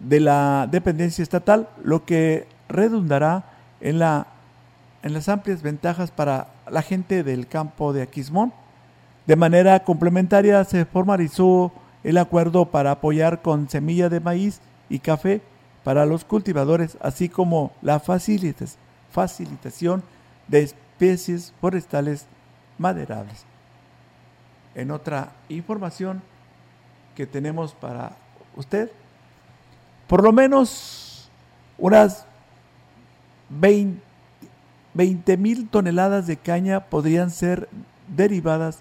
de 0.00 0.18
la 0.18 0.66
dependencia 0.70 1.22
estatal, 1.22 1.68
lo 1.84 2.06
que 2.06 2.48
redundará 2.70 3.44
en, 3.82 3.98
la, 3.98 4.28
en 5.02 5.12
las 5.12 5.28
amplias 5.28 5.60
ventajas 5.60 6.10
para 6.10 6.48
la 6.70 6.80
gente 6.80 7.22
del 7.22 7.48
campo 7.48 7.92
de 7.92 8.00
Aquismón. 8.00 8.54
De 9.26 9.36
manera 9.36 9.84
complementaria 9.84 10.64
se 10.64 10.86
formalizó 10.86 11.70
el 12.02 12.16
acuerdo 12.16 12.70
para 12.70 12.92
apoyar 12.92 13.42
con 13.42 13.68
semilla 13.68 14.08
de 14.08 14.20
maíz 14.20 14.62
y 14.88 15.00
café 15.00 15.42
para 15.84 16.06
los 16.06 16.24
cultivadores, 16.24 16.96
así 17.02 17.28
como 17.28 17.72
la 17.82 18.00
facilitación 18.00 20.02
de 20.48 20.62
especies 20.62 21.52
forestales 21.60 22.24
maderables. 22.78 23.51
En 24.74 24.90
otra 24.90 25.32
información 25.48 26.22
que 27.14 27.26
tenemos 27.26 27.74
para 27.74 28.12
usted, 28.56 28.90
por 30.06 30.22
lo 30.22 30.32
menos 30.32 31.30
unas 31.78 32.26
20 33.50 35.36
mil 35.36 35.68
toneladas 35.68 36.26
de 36.26 36.36
caña 36.36 36.80
podrían 36.80 37.30
ser 37.30 37.68
derivadas 38.08 38.80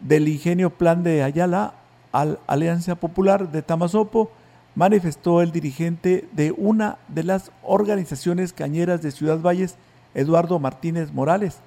del 0.00 0.28
ingenio 0.28 0.70
Plan 0.70 1.02
de 1.02 1.22
Ayala 1.22 1.74
al 2.12 2.38
Alianza 2.46 2.96
Popular 2.96 3.50
de 3.50 3.62
Tamazopo, 3.62 4.30
manifestó 4.74 5.42
el 5.42 5.52
dirigente 5.52 6.28
de 6.32 6.52
una 6.52 6.98
de 7.08 7.24
las 7.24 7.50
organizaciones 7.62 8.52
cañeras 8.52 9.02
de 9.02 9.10
Ciudad 9.10 9.38
Valles, 9.40 9.76
Eduardo 10.14 10.58
Martínez 10.58 11.12
Morales. 11.12 11.58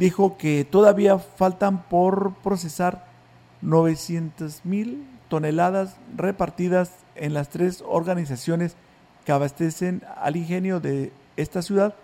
Dijo 0.00 0.38
que 0.38 0.64
todavía 0.64 1.18
faltan 1.18 1.82
por 1.82 2.32
procesar 2.36 3.04
900 3.60 4.64
mil 4.64 5.06
toneladas 5.28 5.96
repartidas 6.16 6.92
en 7.16 7.34
las 7.34 7.50
tres 7.50 7.84
organizaciones 7.86 8.76
que 9.26 9.32
abastecen 9.32 10.02
al 10.16 10.36
ingenio 10.36 10.80
de 10.80 11.12
esta 11.36 11.60
ciudad 11.60 11.94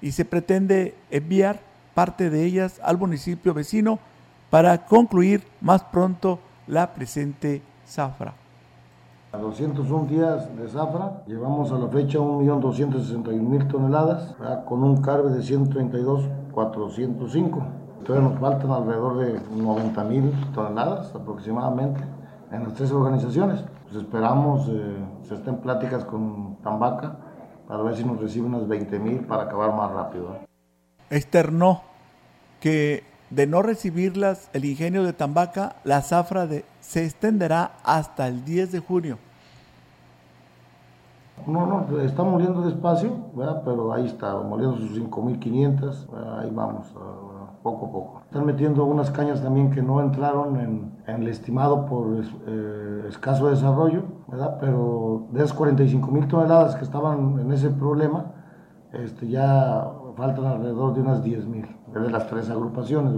y 0.00 0.12
se 0.12 0.24
pretende 0.24 0.94
enviar 1.10 1.60
parte 1.92 2.30
de 2.30 2.42
ellas 2.42 2.80
al 2.82 2.96
municipio 2.96 3.52
vecino 3.52 3.98
para 4.48 4.86
concluir 4.86 5.46
más 5.60 5.84
pronto 5.84 6.40
la 6.66 6.94
presente 6.94 7.60
zafra. 7.86 8.32
A 9.36 9.38
201 9.38 10.06
días 10.06 10.56
de 10.56 10.66
zafra, 10.66 11.22
llevamos 11.26 11.70
a 11.70 11.76
la 11.76 11.88
fecha 11.88 12.18
1.261.000 12.18 13.68
toneladas, 13.68 14.34
con 14.64 14.82
un 14.82 15.02
carbe 15.02 15.28
de 15.28 15.40
132.405. 15.40 17.62
Todavía 18.06 18.30
nos 18.30 18.40
faltan 18.40 18.70
alrededor 18.70 19.18
de 19.18 19.38
90.000 19.38 20.54
toneladas 20.54 21.14
aproximadamente 21.14 22.00
en 22.50 22.64
las 22.64 22.72
tres 22.72 22.90
organizaciones. 22.92 23.62
Pues 23.84 23.96
esperamos, 23.96 24.70
eh, 24.70 25.04
se 25.20 25.34
estén 25.34 25.58
pláticas 25.58 26.06
con 26.06 26.56
Tambaca 26.62 27.18
para 27.68 27.82
ver 27.82 27.94
si 27.94 28.04
nos 28.04 28.18
recibe 28.18 28.46
unas 28.46 28.62
20.000 28.62 29.26
para 29.26 29.42
acabar 29.42 29.76
más 29.76 29.90
rápido. 29.90 30.34
Externó 31.10 31.82
que 32.58 33.04
de 33.28 33.46
no 33.46 33.60
recibirlas 33.60 34.48
el 34.54 34.64
ingenio 34.64 35.04
de 35.04 35.12
Tambaca, 35.12 35.76
la 35.84 36.00
zafra 36.00 36.46
de, 36.46 36.64
se 36.80 37.04
extenderá 37.04 37.72
hasta 37.84 38.28
el 38.28 38.42
10 38.42 38.72
de 38.72 38.78
junio. 38.78 39.18
No, 41.46 41.66
no, 41.66 42.00
está 42.00 42.24
muriendo 42.24 42.62
despacio, 42.62 43.10
¿verdad? 43.34 43.62
pero 43.64 43.92
ahí 43.92 44.06
está, 44.06 44.36
muriendo 44.40 44.78
sus 44.78 44.98
5.500, 44.98 46.40
ahí 46.40 46.50
vamos, 46.52 46.92
poco 47.62 47.86
a 47.86 47.92
poco. 47.92 48.22
Están 48.24 48.46
metiendo 48.46 48.84
unas 48.84 49.10
cañas 49.10 49.42
también 49.42 49.70
que 49.70 49.82
no 49.82 50.00
entraron 50.00 50.56
en, 50.58 50.96
el 51.06 51.28
estimado 51.28 51.86
por 51.86 52.24
eh, 52.46 53.04
escaso 53.08 53.48
desarrollo, 53.48 54.02
¿verdad? 54.28 54.56
pero 54.60 55.26
de 55.30 55.44
esas 55.44 55.56
45.000 55.56 56.28
toneladas 56.28 56.74
que 56.74 56.84
estaban 56.84 57.38
en 57.38 57.52
ese 57.52 57.70
problema, 57.70 58.32
este, 58.92 59.28
ya 59.28 59.92
faltan 60.16 60.46
alrededor 60.46 60.94
de 60.94 61.00
unas 61.00 61.22
10.000 61.22 61.76
de 61.92 62.10
las 62.10 62.26
tres 62.28 62.50
agrupaciones. 62.50 63.12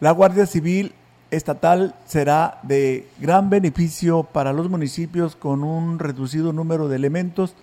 La 0.00 0.12
Guardia 0.12 0.46
Civil 0.46 0.94
Estatal 1.30 1.94
será 2.06 2.58
de 2.62 3.06
gran 3.20 3.50
beneficio 3.50 4.22
para 4.22 4.52
los 4.52 4.70
municipios 4.70 5.36
con 5.36 5.62
un 5.62 5.98
reducido 5.98 6.52
número 6.52 6.88
de 6.88 6.96
elementos 6.96 7.54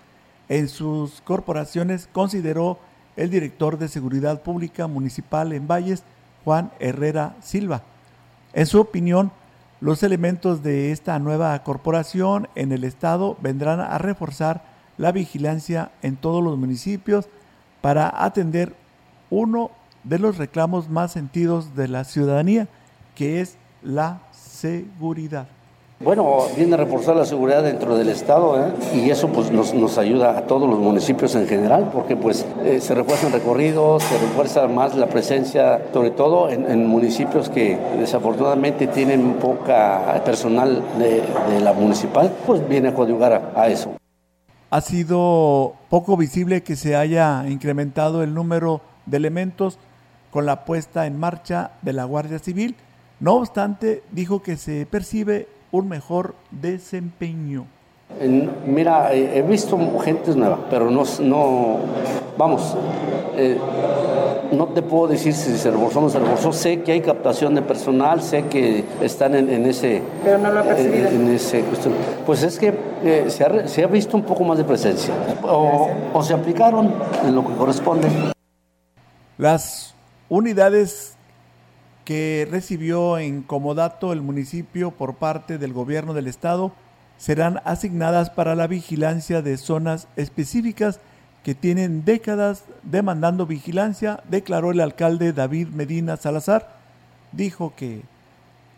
en 0.49 0.69
sus 0.69 1.21
corporaciones, 1.21 2.07
consideró 2.11 2.77
el 3.15 3.31
director 3.31 3.79
de 3.79 3.87
Seguridad 3.87 4.43
Pública 4.43 4.85
Municipal 4.87 5.51
en 5.53 5.67
Valles, 5.67 6.03
Juan 6.43 6.71
Herrera 6.79 7.35
Silva. 7.41 7.81
En 8.53 8.67
su 8.67 8.79
opinión, 8.79 9.31
los 9.81 10.03
elementos 10.03 10.61
de 10.61 10.91
esta 10.91 11.17
nueva 11.17 11.61
corporación 11.63 12.47
en 12.55 12.71
el 12.71 12.83
Estado 12.83 13.35
vendrán 13.41 13.79
a 13.79 13.97
reforzar 13.97 14.63
la 14.97 15.11
vigilancia 15.11 15.91
en 16.03 16.15
todos 16.15 16.43
los 16.43 16.57
municipios 16.57 17.27
para 17.81 18.23
atender 18.23 18.75
uno 19.29 19.71
de 20.03 20.19
los 20.19 20.37
reclamos 20.37 20.89
más 20.89 21.11
sentidos 21.11 21.75
de 21.75 21.87
la 21.87 22.03
ciudadanía, 22.03 22.67
que 23.15 23.41
es 23.41 23.57
la 23.81 24.19
seguridad. 24.31 25.47
Bueno, 26.01 26.39
viene 26.57 26.73
a 26.73 26.77
reforzar 26.77 27.15
la 27.15 27.23
seguridad 27.23 27.63
dentro 27.63 27.97
del 27.97 28.09
Estado 28.09 28.59
¿eh? 28.59 28.73
y 28.95 29.09
eso 29.09 29.29
pues 29.29 29.49
nos, 29.49 29.97
ayuda 29.97 30.37
a 30.37 30.41
todos 30.41 30.69
los 30.69 30.77
municipios 30.77 31.33
en 31.35 31.47
general 31.47 31.89
porque 31.93 32.17
pues 32.17 32.45
eh, 32.65 32.81
se 32.81 32.93
refuerzan 32.93 33.31
recorridos, 33.31 34.03
se 34.03 34.17
refuerza 34.17 34.67
más 34.67 34.93
la 34.95 35.07
presencia, 35.07 35.81
sobre 35.93 36.11
todo 36.11 36.49
en, 36.49 36.85
municipios 36.85 37.47
que 37.47 37.79
desafortunadamente 37.97 38.87
tienen 38.87 39.35
poca 39.35 40.21
personal 40.25 40.83
de, 40.99 41.23
la 41.61 41.71
municipal, 41.71 42.29
pues 42.45 42.67
viene 42.67 42.89
a 42.89 42.93
coadyuvar 42.93 43.53
a 43.55 43.67
eso 43.69 43.95
ha 44.75 44.81
sido 44.81 45.75
poco 45.89 46.17
visible 46.17 46.61
que 46.61 46.75
se 46.75 46.97
haya 46.97 47.47
incrementado 47.47 48.23
el 48.23 48.33
número 48.33 48.81
de 49.05 49.15
elementos 49.15 49.79
con 50.31 50.45
la 50.45 50.65
puesta 50.65 51.05
en 51.05 51.17
marcha 51.17 51.71
de 51.81 51.93
la 51.93 52.03
Guardia 52.03 52.39
Civil. 52.39 52.75
No 53.25 53.37
obstante, 53.37 54.03
dijo 54.11 54.43
que 54.43 54.55
se 54.55 54.85
percibe 54.85 55.47
un 55.71 55.89
mejor 55.89 56.35
desempeño. 56.51 57.65
Mira, 58.67 59.15
he 59.15 59.41
visto 59.41 59.79
gente 60.03 60.35
nueva, 60.35 60.59
pero 60.69 60.91
no, 60.91 61.01
no 61.21 61.77
vamos, 62.37 62.77
eh, 63.35 63.57
no 64.51 64.67
te 64.67 64.83
puedo 64.83 65.07
decir 65.07 65.33
si 65.33 65.57
se 65.57 65.71
reforzó 65.71 65.97
o 65.97 66.01
no 66.03 66.09
se 66.11 66.19
reforzó. 66.19 66.53
Sé 66.53 66.83
que 66.83 66.91
hay 66.91 67.01
captación 67.01 67.55
de 67.55 67.63
personal, 67.63 68.21
sé 68.21 68.43
que 68.43 68.85
están 69.01 69.33
en, 69.33 69.65
ese. 69.65 70.03
Pero 70.23 70.37
no 70.37 70.51
lo 70.51 70.59
ha 70.59 70.63
percibido. 70.63 71.09
En, 71.09 71.27
ese 71.29 71.63
Pues 72.27 72.43
es 72.43 72.59
que 72.59 72.75
eh, 73.03 73.25
se, 73.29 73.43
ha, 73.43 73.67
se, 73.67 73.83
ha, 73.83 73.87
visto 73.87 74.15
un 74.17 74.23
poco 74.23 74.43
más 74.43 74.59
de 74.59 74.65
presencia. 74.65 75.15
O, 75.41 75.89
o 76.13 76.21
se 76.21 76.35
aplicaron 76.35 76.93
en 77.23 77.33
lo 77.33 77.43
que 77.43 77.55
corresponde. 77.55 78.07
Las 79.39 79.95
unidades 80.29 81.14
que 82.05 82.47
recibió 82.49 83.17
en 83.17 83.41
comodato 83.41 84.13
el 84.13 84.21
municipio 84.21 84.91
por 84.91 85.15
parte 85.15 85.57
del 85.57 85.73
gobierno 85.73 86.13
del 86.13 86.27
estado 86.27 86.71
serán 87.17 87.61
asignadas 87.65 88.29
para 88.29 88.55
la 88.55 88.67
vigilancia 88.67 89.41
de 89.41 89.57
zonas 89.57 90.07
específicas 90.15 90.99
que 91.43 91.55
tienen 91.55 92.05
décadas 92.05 92.63
demandando 92.83 93.45
vigilancia, 93.45 94.21
declaró 94.29 94.71
el 94.71 94.81
alcalde 94.81 95.33
David 95.33 95.69
Medina 95.69 96.17
Salazar. 96.17 96.75
Dijo 97.31 97.73
que 97.75 98.01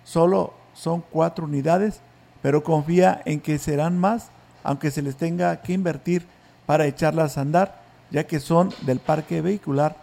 solo 0.04 0.54
son 0.74 1.04
cuatro 1.10 1.46
unidades, 1.46 2.02
pero 2.42 2.64
confía 2.64 3.22
en 3.26 3.40
que 3.42 3.58
serán 3.58 3.98
más, 3.98 4.30
aunque 4.64 4.92
se 4.92 5.02
les 5.02 5.16
tenga 5.16 5.62
que 5.62 5.74
invertir 5.74 6.26
para 6.66 6.86
echarlas 6.86 7.38
a 7.38 7.42
andar, 7.42 7.82
ya 8.12 8.26
que 8.26 8.40
son 8.40 8.74
del 8.82 9.00
parque 9.00 9.42
vehicular 9.42 9.96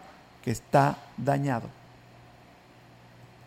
que 0.42 0.50
está 0.50 0.98
dañado. 1.16 1.83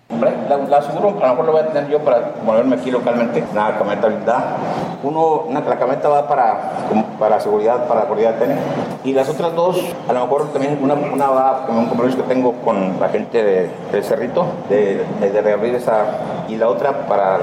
Hombre, 0.10 0.32
la, 0.47 0.78
aseguro, 0.78 1.10
a 1.10 1.28
lo 1.28 1.30
mejor 1.32 1.45
lo 1.45 1.51
voy 1.51 1.62
a 1.62 1.68
tener 1.68 1.89
yo 1.89 1.99
para 1.99 2.32
moverme 2.43 2.78
aquí 2.78 2.89
localmente. 2.91 3.43
Nada, 3.53 3.78
camioneta 3.78 4.08
blindada 4.08 4.58
Uno, 5.03 5.41
una, 5.41 5.60
la 5.60 5.76
va 5.76 6.28
para, 6.30 6.72
para 7.20 7.39
seguridad, 7.41 7.88
para 7.88 8.01
la 8.01 8.05
seguridad 8.05 8.39
técnica. 8.39 8.62
Y 9.03 9.12
las 9.12 9.28
otras 9.28 9.53
dos, 9.53 9.84
a 10.08 10.14
lo 10.14 10.22
mejor 10.22 10.53
también 10.53 10.80
una, 10.82 10.93
una 10.93 11.28
va 11.28 11.66
con 11.66 11.78
un 11.78 11.86
compromiso 11.88 12.18
que 12.20 12.24
tengo 12.24 12.53
con 12.64 12.97
la 13.01 13.10
gente 13.10 13.43
de, 13.43 13.70
del 13.91 14.03
Cerrito, 14.03 14.45
de, 14.70 15.03
de, 15.20 15.41
reabrir 15.41 15.76
esa, 15.76 16.05
y 16.47 16.55
la 16.55 16.70
otra 16.70 17.05
para 17.08 17.39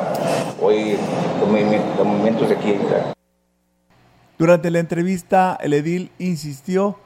hoy 0.62 0.96
los, 1.40 1.50
los 1.98 2.06
movimientos 2.06 2.48
de 2.48 2.54
aquí. 2.54 2.78
Durante 4.38 4.70
la 4.70 4.78
entrevista, 4.78 5.58
el 5.60 5.74
edil 5.74 6.12
insistió 6.18 6.96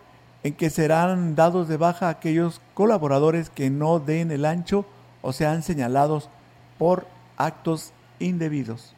en 0.45 0.55
que 0.55 0.71
serán 0.71 1.35
dados 1.35 1.67
de 1.67 1.77
baja 1.77 2.09
aquellos 2.09 2.61
colaboradores 2.75 3.51
que 3.51 3.71
no 3.71 3.99
den 3.99 4.31
el 4.31 4.45
ancho 4.45 4.85
o 5.23 5.33
sean 5.33 5.63
señalados 5.63 6.29
por 6.79 7.07
actos 7.37 7.93
indebidos. 8.19 8.95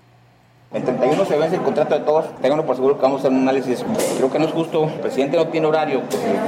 El 0.73 0.85
31 0.85 1.25
se 1.25 1.37
vence 1.37 1.57
el 1.57 1.62
contrato 1.62 1.99
de 1.99 2.05
todos. 2.05 2.27
Ténganlo 2.41 2.64
por 2.64 2.77
seguro 2.77 2.95
que 2.95 3.03
vamos 3.03 3.18
a 3.18 3.21
hacer 3.23 3.33
un 3.33 3.43
análisis. 3.43 3.85
Creo 4.18 4.31
que 4.31 4.39
no 4.39 4.45
es 4.45 4.53
justo. 4.53 4.85
El 4.85 5.01
presidente 5.01 5.37
no 5.37 5.49
tiene 5.49 5.66
horario. 5.66 6.03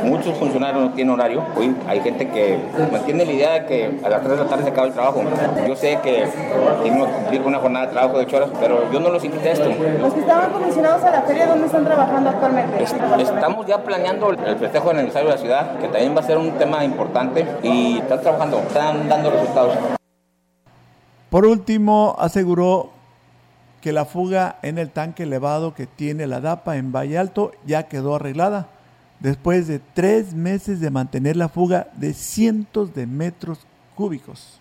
Muchos 0.05 0.39
funcionarios 0.39 0.81
no 0.81 0.93
tienen 0.93 1.13
horario. 1.13 1.43
Hoy 1.57 1.75
hay 1.89 2.01
gente 2.03 2.29
que 2.29 2.57
mantiene 2.93 3.25
la 3.27 3.33
idea 3.33 3.53
de 3.55 3.67
que 3.67 4.01
a 4.05 4.09
las 4.09 4.23
3 4.23 4.39
de 4.39 4.45
la 4.45 4.49
tarde 4.49 4.63
se 4.63 4.71
acaba 4.71 4.87
el 4.87 4.93
trabajo. 4.93 5.25
Yo 5.67 5.75
sé 5.75 5.99
que 6.05 6.29
tiene 6.85 7.05
que 7.05 7.13
cumplir 7.13 7.43
una 7.43 7.59
jornada 7.59 7.87
de 7.87 7.93
trabajo 7.93 8.19
de 8.19 8.27
8 8.27 8.37
horas, 8.37 8.51
pero 8.61 8.93
yo 8.93 9.01
no 9.01 9.09
los 9.11 9.25
invité 9.25 9.49
a 9.49 9.53
esto. 9.55 9.69
Los 10.01 10.15
que 10.15 10.21
estaban 10.21 10.53
comisionados 10.53 11.03
a 11.03 11.11
la 11.11 11.23
feria, 11.23 11.47
¿dónde 11.49 11.67
están 11.67 11.85
trabajando 11.85 12.31
actualmente? 12.31 12.85
estamos 12.85 13.67
ya 13.67 13.83
planeando 13.83 14.31
el 14.31 14.57
festejo 14.57 14.89
del 14.91 14.99
aniversario 14.99 15.31
de 15.31 15.35
la 15.35 15.41
ciudad, 15.41 15.79
que 15.81 15.89
también 15.89 16.15
va 16.15 16.21
a 16.21 16.25
ser 16.25 16.39
un 16.39 16.53
tema 16.53 16.85
importante. 16.85 17.45
Y 17.65 17.99
están 17.99 18.21
trabajando, 18.21 18.59
están 18.61 19.09
dando 19.09 19.33
resultados. 19.33 19.75
Por 21.29 21.45
último, 21.45 22.15
aseguró 22.21 23.02
que 23.83 23.93
la 23.93 24.07
fuga 24.07 24.59
en 24.63 24.79
el 24.79 24.91
tanque 24.91 25.25
elevado 25.25 25.75
que 25.75 25.87
tiene 25.87 26.29
la 26.29 26.41
DAPA 26.41 26.77
en 26.77 26.93
Valle 26.93 27.19
Alto 27.19 27.51
ya 27.67 27.89
quedó 27.89 28.15
arreglada, 28.15 28.69
después 29.19 29.67
de 29.67 29.81
tres 29.81 30.35
meses 30.35 30.81
de 30.81 30.91
mantener 30.91 31.37
la 31.37 31.49
fuga 31.49 31.89
de 31.97 32.15
cientos 32.15 32.95
de 32.95 33.07
metros 33.07 33.59
cúbicos. 33.97 34.61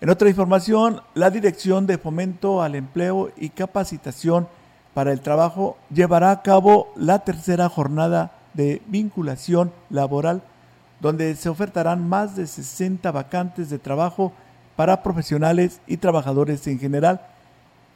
En 0.00 0.08
otra 0.08 0.28
información, 0.28 1.00
la 1.14 1.30
Dirección 1.30 1.86
de 1.86 1.98
Fomento 1.98 2.62
al 2.62 2.76
Empleo 2.76 3.32
y 3.36 3.50
Capacitación 3.50 4.46
para 4.94 5.12
el 5.12 5.20
Trabajo 5.20 5.76
llevará 5.92 6.30
a 6.30 6.42
cabo 6.42 6.92
la 6.96 7.24
tercera 7.24 7.68
jornada 7.68 8.32
de 8.54 8.82
vinculación 8.86 9.72
laboral, 9.90 10.42
donde 11.00 11.34
se 11.34 11.48
ofertarán 11.48 12.08
más 12.08 12.36
de 12.36 12.46
60 12.46 13.10
vacantes 13.10 13.68
de 13.68 13.80
trabajo 13.80 14.32
para 14.76 15.02
profesionales 15.02 15.80
y 15.88 15.96
trabajadores 15.96 16.66
en 16.68 16.78
general 16.78 17.20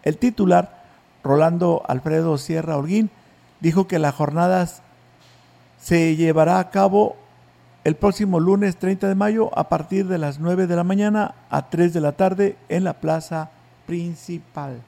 el 0.06 0.18
titular, 0.18 0.84
Rolando 1.24 1.82
Alfredo 1.88 2.38
Sierra 2.38 2.76
Holguín, 2.76 3.10
dijo 3.58 3.88
que 3.88 3.98
la 3.98 4.12
jornada 4.12 4.68
se 5.80 6.14
llevará 6.14 6.60
a 6.60 6.70
cabo 6.70 7.16
el 7.82 7.96
próximo 7.96 8.38
lunes 8.38 8.76
30 8.76 9.08
de 9.08 9.16
mayo 9.16 9.50
a 9.58 9.68
partir 9.68 10.06
de 10.06 10.18
las 10.18 10.38
9 10.38 10.68
de 10.68 10.76
la 10.76 10.84
mañana 10.84 11.34
a 11.50 11.70
3 11.70 11.92
de 11.92 12.00
la 12.00 12.12
tarde 12.12 12.56
en 12.68 12.84
la 12.84 12.94
plaza 12.94 13.50
principal. 13.86 14.80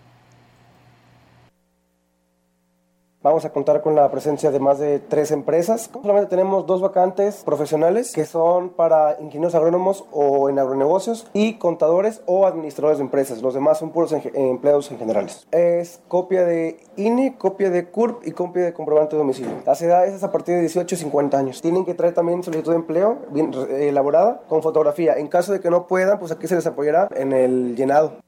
Vamos 3.21 3.45
a 3.45 3.51
contar 3.51 3.83
con 3.83 3.97
la 3.97 4.09
presencia 4.13 4.53
de 4.53 4.61
más 4.61 4.79
de 4.79 5.01
tres 5.01 5.33
empresas. 5.33 5.91
Solamente 5.93 6.31
tenemos 6.31 6.69
dos 6.69 6.81
vacantes 6.81 7.43
profesionales 7.45 8.13
que 8.15 8.25
son 8.25 8.69
para 8.69 9.17
ingenieros 9.21 9.57
agrónomos 9.57 10.05
o 10.13 10.49
en 10.49 10.61
agronegocios 10.61 11.27
y 11.33 11.55
contadores 11.55 12.23
o 12.27 12.47
administradores 12.47 12.99
de 12.99 13.05
empresas. 13.05 13.43
Los 13.43 13.55
demás 13.55 13.79
son 13.79 13.91
puros 13.91 14.13
empleados 14.13 14.93
en 14.93 14.99
generales. 14.99 15.49
Es 15.51 16.01
copia 16.07 16.45
de 16.45 16.79
INE, 16.97 17.35
copia 17.37 17.71
de 17.71 17.87
CURP 17.87 18.25
y 18.25 18.31
copia 18.31 18.67
de 18.67 18.73
comprobante 18.73 19.17
de 19.17 19.23
domicilio. 19.23 19.51
Las 19.67 19.83
edades 19.83 20.15
es 20.15 20.23
a 20.23 20.31
partir 20.31 20.55
de 20.55 20.61
18 20.61 20.95
y 20.95 20.99
50 20.99 21.37
años. 21.37 21.61
Tienen 21.61 21.85
que 21.85 21.95
traer 21.95 22.15
también 22.15 22.45
solicitud 22.45 22.71
de 22.71 22.77
empleo 22.77 23.19
bien 23.31 23.53
elaborada 23.69 24.43
con 24.49 24.63
fotografía. 24.63 25.15
En 25.15 25.27
caso 25.27 25.53
de 25.53 25.59
que 25.59 25.71
no 25.71 25.89
puedan, 25.89 26.21
pues 26.21 26.31
aquí 26.31 26.47
se 26.47 26.55
les 26.55 26.69
apoyará 26.69 27.09
en 27.17 27.33
el 27.33 27.75
llenado. 27.75 28.19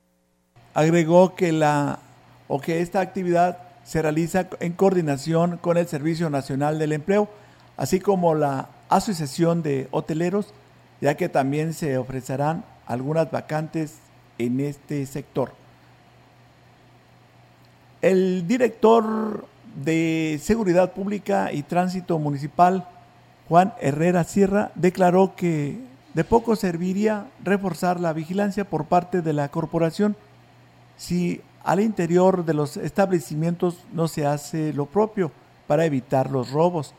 Agregó 0.75 1.37
que 1.37 1.53
la 1.53 2.01
o 2.49 2.61
que 2.61 2.81
esta 2.81 3.01
actividad 3.01 3.70
se 3.85 4.03
realiza 4.03 4.49
en 4.61 4.73
coordinación 4.73 5.57
con 5.57 5.77
el 5.77 5.87
Servicio 5.87 6.31
Nacional 6.31 6.79
del 6.79 6.93
Empleo, 6.93 7.29
así 7.77 8.01
como 8.01 8.35
la 8.35 8.69
Asociación 8.89 9.63
de 9.63 9.89
Hoteleros, 9.91 10.53
ya 11.01 11.17
que 11.17 11.29
también 11.29 11.75
se 11.75 11.97
ofrecerán 11.97 12.65
algunas 12.87 13.31
vacantes 13.31 13.99
en 14.39 14.61
este 14.61 15.07
sector. 15.07 15.53
El 18.03 18.47
director 18.47 19.47
de 19.85 20.41
Seguridad 20.43 20.93
Pública 20.93 21.53
y 21.53 21.63
Tránsito 21.63 22.19
Municipal, 22.19 22.89
Juan 23.49 23.75
Herrera 23.81 24.25
Sierra, 24.25 24.73
declaró 24.75 25.35
que 25.37 25.79
de 26.15 26.25
poco 26.25 26.57
serviría 26.57 27.27
reforzar 27.45 28.01
la 28.01 28.13
vigilancia 28.13 28.65
por 28.65 28.87
parte 28.87 29.23
de 29.23 29.33
la 29.33 29.49
corporación 29.49 30.17
si 30.97 31.41
al 31.65 31.81
interior 31.81 32.45
de 32.45 32.55
los 32.55 32.77
establecimientos 32.77 33.79
no 33.93 34.09
se 34.09 34.27
hace 34.27 34.73
lo 34.73 34.87
propio 34.87 35.31
para 35.67 35.85
evitar 35.85 36.31
los 36.31 36.51
robos. 36.51 36.95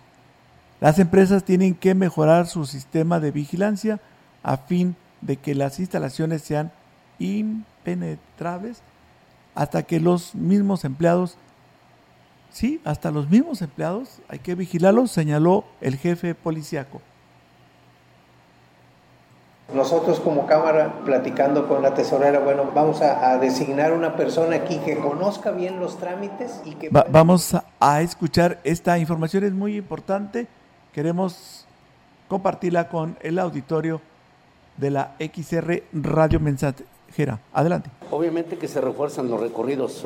Las 0.79 0.99
empresas 0.99 1.43
tienen 1.43 1.75
que 1.75 1.93
mejorar 1.93 2.47
su 2.47 2.65
sistema 2.65 3.19
de 3.19 3.31
vigilancia 3.31 3.99
a 4.43 4.57
fin 4.57 4.95
de 5.21 5.37
que 5.37 5.55
las 5.55 5.79
instalaciones 5.79 6.41
sean 6.41 6.71
impenetrables 7.19 8.81
hasta 9.53 9.83
que 9.83 9.99
los 9.99 10.33
mismos 10.33 10.85
empleados, 10.85 11.37
sí, 12.51 12.81
hasta 12.83 13.11
los 13.11 13.29
mismos 13.29 13.61
empleados 13.61 14.19
hay 14.27 14.39
que 14.39 14.55
vigilarlos, 14.55 15.11
señaló 15.11 15.65
el 15.81 15.97
jefe 15.97 16.33
policíaco. 16.35 17.01
Nosotros 19.73 20.19
como 20.19 20.45
Cámara, 20.47 20.93
platicando 21.05 21.67
con 21.67 21.81
la 21.81 21.93
tesorera, 21.93 22.39
bueno, 22.39 22.71
vamos 22.75 23.01
a, 23.01 23.37
designar 23.37 23.93
una 23.93 24.15
persona 24.15 24.57
aquí 24.57 24.77
que 24.79 24.97
conozca 24.97 25.51
bien 25.51 25.79
los 25.79 25.97
trámites 25.97 26.61
y 26.65 26.75
que... 26.75 26.89
vamos 26.89 27.55
a, 27.79 28.01
escuchar 28.01 28.59
esta 28.63 28.97
información, 28.97 29.45
es 29.45 29.53
muy 29.53 29.77
importante. 29.77 30.47
Queremos 30.93 31.65
compartirla 32.27 32.89
con 32.89 33.17
el 33.21 33.39
auditorio 33.39 34.01
de 34.77 34.91
la 34.91 35.15
XR 35.19 35.83
Radio 35.93 36.39
Adelante. 37.53 37.89
Obviamente 38.11 38.57
que 38.57 38.67
se 38.67 38.81
refuerzan 38.81 39.29
los 39.29 39.39
recorridos 39.39 40.03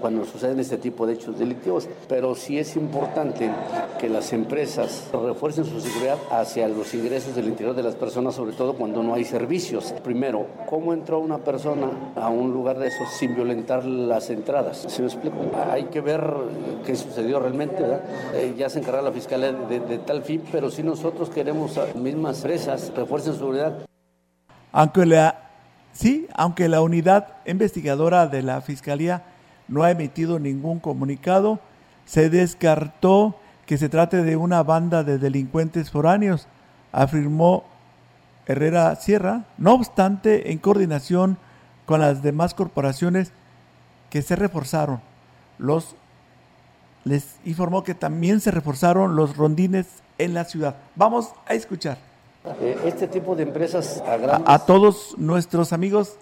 cuando 0.00 0.24
suceden 0.24 0.58
este 0.60 0.76
tipo 0.76 1.06
de 1.06 1.14
hechos 1.14 1.38
delictivos, 1.38 1.88
pero 2.08 2.34
sí 2.34 2.58
es 2.58 2.76
importante 2.76 3.50
que 3.98 4.08
las 4.08 4.32
empresas 4.32 5.08
refuercen 5.12 5.64
su 5.64 5.80
seguridad 5.80 6.18
hacia 6.30 6.68
los 6.68 6.92
ingresos 6.94 7.34
del 7.34 7.46
interior 7.46 7.74
de 7.74 7.82
las 7.82 7.94
personas, 7.94 8.34
sobre 8.34 8.52
todo 8.52 8.74
cuando 8.74 9.02
no 9.02 9.14
hay 9.14 9.24
servicios. 9.24 9.94
Primero, 10.02 10.46
¿cómo 10.68 10.92
entró 10.92 11.20
una 11.20 11.38
persona 11.38 12.12
a 12.16 12.28
un 12.28 12.52
lugar 12.52 12.78
de 12.78 12.88
esos 12.88 13.08
sin 13.10 13.34
violentar 13.34 13.84
las 13.84 14.30
entradas? 14.30 14.84
¿Se 14.88 15.02
me 15.02 15.08
explico? 15.08 15.36
Hay 15.70 15.84
que 15.84 16.00
ver 16.00 16.24
qué 16.84 16.96
sucedió 16.96 17.40
realmente, 17.40 17.82
¿verdad? 17.82 18.02
Eh, 18.34 18.54
ya 18.56 18.68
se 18.68 18.80
encarga 18.80 19.02
la 19.02 19.12
fiscalía 19.12 19.52
de, 19.52 19.80
de, 19.80 19.98
tal 19.98 20.22
fin, 20.22 20.42
pero 20.50 20.70
si 20.70 20.82
nosotros 20.82 21.30
queremos 21.30 21.78
a 21.78 21.86
las 21.86 21.96
mismas 21.96 22.36
empresas 22.38 22.92
refuercen 22.94 23.32
su 23.32 23.38
seguridad. 23.40 23.86
Aunque 24.72 25.06
la 25.06 25.43
Sí, 25.94 26.26
aunque 26.34 26.68
la 26.68 26.82
unidad 26.82 27.28
investigadora 27.46 28.26
de 28.26 28.42
la 28.42 28.60
Fiscalía 28.60 29.22
no 29.68 29.84
ha 29.84 29.90
emitido 29.90 30.38
ningún 30.38 30.80
comunicado, 30.80 31.60
se 32.04 32.28
descartó 32.28 33.36
que 33.64 33.78
se 33.78 33.88
trate 33.88 34.22
de 34.22 34.36
una 34.36 34.62
banda 34.62 35.04
de 35.04 35.18
delincuentes 35.18 35.90
foráneos, 35.90 36.48
afirmó 36.92 37.64
Herrera 38.46 38.94
Sierra, 38.96 39.44
no 39.56 39.72
obstante, 39.72 40.52
en 40.52 40.58
coordinación 40.58 41.38
con 41.86 42.00
las 42.00 42.22
demás 42.22 42.52
corporaciones 42.52 43.32
que 44.10 44.20
se 44.20 44.36
reforzaron. 44.36 45.00
Los 45.58 45.96
les 47.04 47.36
informó 47.44 47.84
que 47.84 47.94
también 47.94 48.40
se 48.40 48.50
reforzaron 48.50 49.14
los 49.14 49.36
rondines 49.36 49.86
en 50.18 50.34
la 50.34 50.44
ciudad. 50.44 50.76
Vamos 50.96 51.32
a 51.46 51.54
escuchar. 51.54 51.98
Eh, 52.44 52.78
este 52.84 53.08
tipo 53.08 53.34
de 53.34 53.42
empresas 53.42 54.02
a, 54.06 54.54
a, 54.54 54.66
todos 54.66 55.14
nuestros 55.16 55.72
amigos 55.72 56.16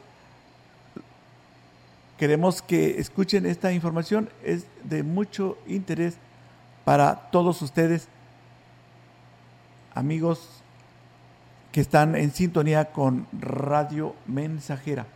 queremos 2.16 2.62
que 2.62 3.00
escuchen 3.00 3.44
esta 3.44 3.72
información. 3.72 4.30
Es 4.44 4.66
de 4.84 5.02
mucho 5.02 5.58
interés 5.66 6.14
para 6.84 7.28
todos 7.32 7.60
ustedes 7.62 8.06
amigos 9.94 10.48
que 11.72 11.80
están 11.80 12.14
en 12.14 12.30
sintonía 12.30 12.92
con 12.92 13.26
Radio 13.32 14.14
Mensajera 14.26 15.06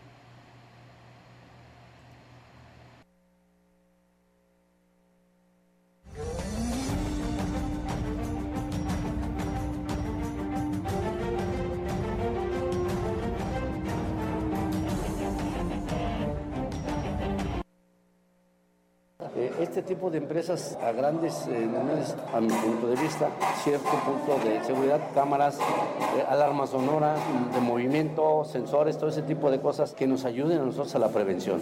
este 19.61 19.83
tipo 19.83 20.11
de 20.11 20.19
empresas 20.19 20.77
a 20.83 20.93
grandes 20.93 21.47
eh, 21.47 21.67
niveles, 21.67 22.15
a 22.35 22.41
mi 22.41 22.49
punto 22.49 22.89
de 22.89 22.97
vista, 22.97 23.29
cierto 23.63 23.91
punto 24.05 24.39
de 24.45 24.63
seguridad, 24.65 25.01
cámaras, 25.15 25.59
eh, 25.59 26.25
alarma 26.29 26.67
sonora, 26.67 27.17
de 27.55 27.61
movimiento, 27.61 28.45
sensores, 28.45 28.99
todo 28.99 29.11
ese 29.11 29.23
tipo 29.23 29.51
de 29.51 29.61
cosas 29.61 29.93
que 29.93 30.07
nos 30.07 30.25
ayuden 30.25 30.61
a 30.61 30.65
nosotros 30.65 30.95
a 30.95 30.99
la 30.99 31.09
prevención. 31.09 31.61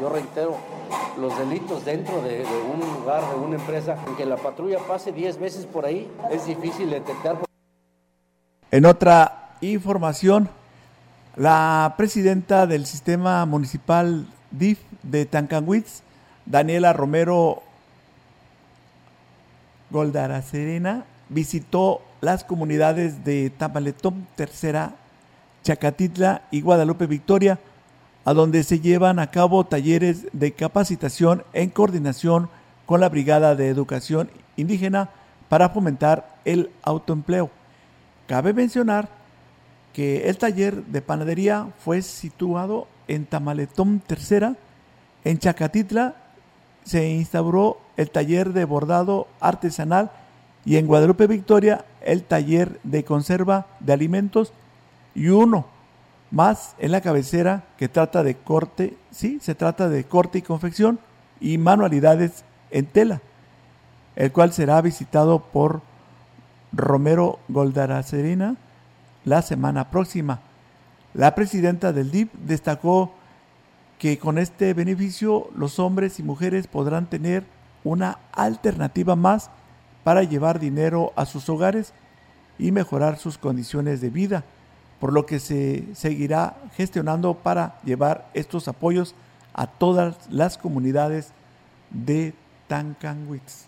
Yo 0.00 0.08
reitero, 0.08 0.56
los 1.18 1.36
delitos 1.38 1.84
dentro 1.84 2.20
de, 2.22 2.38
de 2.38 2.62
un 2.72 2.80
lugar, 3.00 3.22
de 3.28 3.36
una 3.36 3.56
empresa, 3.56 3.96
aunque 4.06 4.24
la 4.24 4.36
patrulla 4.36 4.78
pase 4.80 5.12
10 5.12 5.38
veces 5.38 5.66
por 5.66 5.86
ahí, 5.86 6.10
es 6.30 6.46
difícil 6.46 6.90
detectar. 6.90 7.38
En 8.70 8.84
otra 8.84 9.54
información, 9.60 10.48
la 11.36 11.94
presidenta 11.96 12.66
del 12.66 12.84
sistema 12.84 13.46
municipal 13.46 14.26
DIF 14.50 14.80
de 15.02 15.24
Tancanwitz, 15.24 16.02
Daniela 16.50 16.94
Romero 16.94 17.62
Goldara 19.90 20.40
Serena, 20.40 21.04
visitó 21.28 22.00
las 22.22 22.42
comunidades 22.42 23.22
de 23.24 23.50
Tamaletón, 23.50 24.26
Tercera, 24.34 24.92
Chacatitla 25.62 26.42
y 26.50 26.62
Guadalupe 26.62 27.06
Victoria, 27.06 27.58
a 28.24 28.32
donde 28.32 28.62
se 28.62 28.80
llevan 28.80 29.18
a 29.18 29.30
cabo 29.30 29.64
talleres 29.64 30.26
de 30.32 30.52
capacitación 30.52 31.44
en 31.52 31.68
coordinación 31.68 32.48
con 32.86 33.00
la 33.00 33.10
Brigada 33.10 33.54
de 33.54 33.68
Educación 33.68 34.30
Indígena 34.56 35.10
para 35.50 35.68
fomentar 35.68 36.38
el 36.46 36.70
autoempleo. 36.82 37.50
Cabe 38.26 38.54
mencionar 38.54 39.10
que 39.92 40.28
el 40.28 40.38
taller 40.38 40.82
de 40.84 41.02
panadería 41.02 41.68
fue 41.84 42.00
situado 42.00 42.88
en 43.06 43.26
Tamaletón 43.26 44.00
Tercera, 44.00 44.56
en 45.24 45.38
Chacatitla 45.38 46.14
se 46.88 47.10
instauró 47.10 47.78
el 47.98 48.10
taller 48.10 48.54
de 48.54 48.64
bordado 48.64 49.28
artesanal 49.40 50.10
y 50.64 50.76
en 50.76 50.86
Guadalupe 50.86 51.26
Victoria 51.26 51.84
el 52.00 52.22
taller 52.22 52.80
de 52.82 53.04
conserva 53.04 53.66
de 53.80 53.92
alimentos 53.92 54.54
y 55.14 55.28
uno 55.28 55.66
más 56.30 56.74
en 56.78 56.92
la 56.92 57.02
cabecera 57.02 57.64
que 57.76 57.88
trata 57.88 58.22
de 58.22 58.36
corte, 58.36 58.96
sí, 59.10 59.38
se 59.42 59.54
trata 59.54 59.90
de 59.90 60.04
corte 60.04 60.38
y 60.38 60.42
confección 60.42 60.98
y 61.40 61.58
manualidades 61.58 62.44
en 62.70 62.86
tela, 62.86 63.20
el 64.16 64.32
cual 64.32 64.54
será 64.54 64.80
visitado 64.80 65.40
por 65.40 65.82
Romero 66.72 67.38
Goldaracerina 67.48 68.56
la 69.26 69.42
semana 69.42 69.90
próxima. 69.90 70.40
La 71.12 71.34
presidenta 71.34 71.92
del 71.92 72.10
DIP 72.10 72.32
destacó 72.32 73.12
que 73.98 74.18
con 74.18 74.38
este 74.38 74.74
beneficio 74.74 75.50
los 75.54 75.78
hombres 75.78 76.18
y 76.20 76.22
mujeres 76.22 76.66
podrán 76.66 77.06
tener 77.06 77.44
una 77.84 78.18
alternativa 78.32 79.16
más 79.16 79.50
para 80.04 80.22
llevar 80.22 80.60
dinero 80.60 81.12
a 81.16 81.26
sus 81.26 81.48
hogares 81.48 81.92
y 82.58 82.72
mejorar 82.72 83.18
sus 83.18 83.38
condiciones 83.38 84.00
de 84.00 84.10
vida, 84.10 84.44
por 85.00 85.12
lo 85.12 85.26
que 85.26 85.38
se 85.40 85.84
seguirá 85.94 86.56
gestionando 86.76 87.34
para 87.34 87.80
llevar 87.84 88.30
estos 88.34 88.68
apoyos 88.68 89.14
a 89.52 89.66
todas 89.66 90.16
las 90.30 90.58
comunidades 90.58 91.32
de 91.90 92.34
Tancanwitz. 92.68 93.66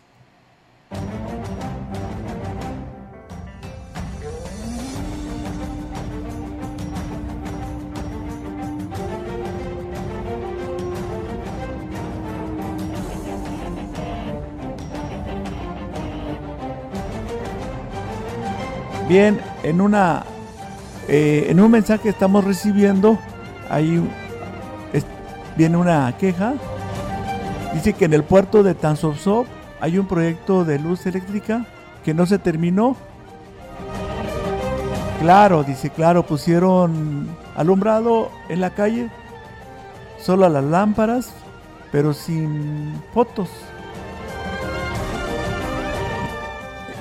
Bien, 19.11 19.41
en 19.65 19.81
una 19.81 20.23
eh, 21.09 21.47
en 21.49 21.59
un 21.59 21.69
mensaje 21.69 22.11
estamos 22.11 22.45
recibiendo, 22.45 23.19
ahí 23.69 24.01
viene 25.57 25.77
una 25.77 26.17
queja. 26.17 26.55
Dice 27.75 27.95
que 27.95 28.05
en 28.05 28.15
el 28.15 28.23
puerto 28.23 28.63
de 28.63 28.77
Tansopsop 28.77 29.49
hay 29.81 29.99
un 29.99 30.07
proyecto 30.07 30.65
de 30.65 30.79
luz 30.79 31.07
eléctrica 31.07 31.67
que 32.05 32.15
no 32.15 32.25
se 32.25 32.39
terminó. 32.39 32.97
Claro, 35.21 35.65
dice, 35.65 35.91
claro, 35.91 36.25
pusieron 36.25 37.27
alumbrado 37.57 38.31
en 38.49 38.61
la 38.61 38.71
calle, 38.71 39.11
solo 40.21 40.47
a 40.47 40.49
las 40.49 40.63
lámparas, 40.63 41.33
pero 41.91 42.15
sin 42.15 42.95
fotos. 43.13 43.49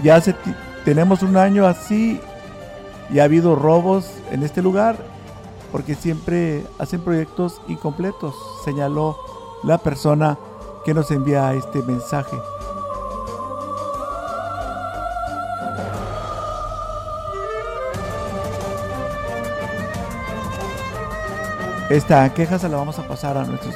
Ya 0.01 0.19
se 0.19 0.33
tenemos 0.85 1.23
un 1.23 1.37
año 1.37 1.65
así 1.65 2.19
y 3.11 3.19
ha 3.19 3.23
habido 3.23 3.55
robos 3.55 4.09
en 4.31 4.43
este 4.43 4.61
lugar 4.61 4.97
porque 5.71 5.95
siempre 5.95 6.65
hacen 6.79 7.01
proyectos 7.01 7.61
incompletos, 7.67 8.35
señaló 8.65 9.17
la 9.63 9.77
persona 9.77 10.37
que 10.85 10.93
nos 10.93 11.11
envía 11.11 11.53
este 11.53 11.81
mensaje. 11.83 12.37
Esta 21.89 22.31
queja 22.33 22.59
se 22.59 22.69
la 22.69 22.77
vamos 22.77 22.99
a 22.99 23.07
pasar 23.07 23.35
a 23.35 23.45
nuestros 23.45 23.75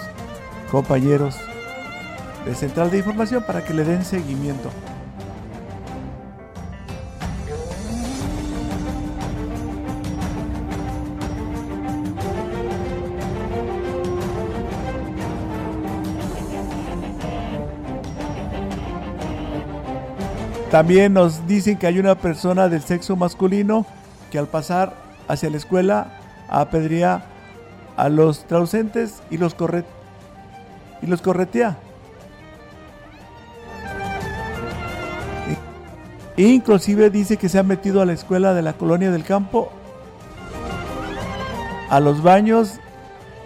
compañeros 0.71 1.35
de 2.45 2.53
Central 2.53 2.91
de 2.91 2.99
Información 2.99 3.43
para 3.43 3.63
que 3.65 3.73
le 3.73 3.83
den 3.83 4.05
seguimiento. 4.05 4.69
También 20.73 21.13
nos 21.13 21.45
dicen 21.45 21.77
que 21.77 21.85
hay 21.85 21.99
una 21.99 22.15
persona 22.15 22.67
del 22.67 22.81
sexo 22.81 23.15
masculino 23.15 23.85
que 24.31 24.39
al 24.39 24.47
pasar 24.47 24.95
hacia 25.27 25.51
la 25.51 25.57
escuela 25.57 26.17
apedría 26.49 27.25
a 27.95 28.09
los 28.09 28.45
traducentes 28.45 29.21
y 29.29 29.37
los, 29.37 29.53
corre 29.53 29.85
y 31.03 31.05
los 31.05 31.21
corretea. 31.21 31.77
E 36.37 36.41
inclusive 36.41 37.11
dice 37.11 37.37
que 37.37 37.49
se 37.49 37.59
ha 37.59 37.63
metido 37.63 38.01
a 38.01 38.07
la 38.07 38.13
escuela 38.13 38.55
de 38.55 38.63
la 38.63 38.73
colonia 38.73 39.11
del 39.11 39.25
campo, 39.25 39.71
a 41.91 41.99
los 41.99 42.23
baños 42.23 42.79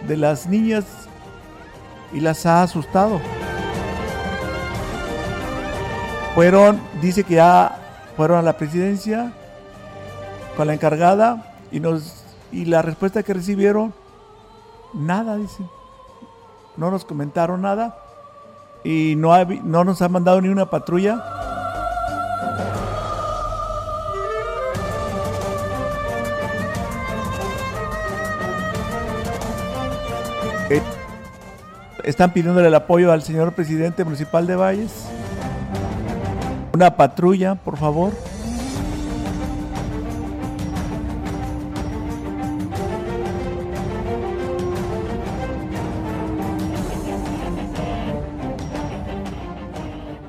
de 0.07 0.15
las 0.15 0.47
niñas 0.47 0.85
y 2.13 2.21
las 2.21 2.45
ha 2.45 2.63
asustado 2.63 3.19
fueron, 6.37 6.79
dice 7.01 7.23
que 7.23 7.33
ya 7.33 7.79
fueron 8.15 8.37
a 8.37 8.41
la 8.43 8.59
presidencia 8.59 9.33
con 10.55 10.67
la 10.67 10.75
encargada 10.75 11.55
y 11.71 11.79
nos 11.79 12.23
y 12.51 12.65
la 12.65 12.83
respuesta 12.83 13.23
que 13.23 13.33
recibieron 13.33 13.91
nada 14.93 15.35
dice. 15.35 15.63
No 16.75 16.91
nos 16.91 17.05
comentaron 17.05 17.63
nada 17.63 17.97
y 18.83 19.15
no, 19.17 19.33
no 19.63 19.83
nos 19.83 19.99
ha 20.03 20.09
mandado 20.09 20.39
ni 20.39 20.49
una 20.49 20.69
patrulla. 20.69 21.23
Eh, 30.69 30.83
están 32.03 32.31
pidiéndole 32.31 32.67
el 32.67 32.75
apoyo 32.75 33.11
al 33.11 33.23
señor 33.23 33.53
presidente 33.53 34.03
municipal 34.03 34.45
de 34.45 34.55
Valles 34.55 35.16
una 36.77 36.95
patrulla, 36.95 37.55
por 37.55 37.75
favor. 37.75 38.13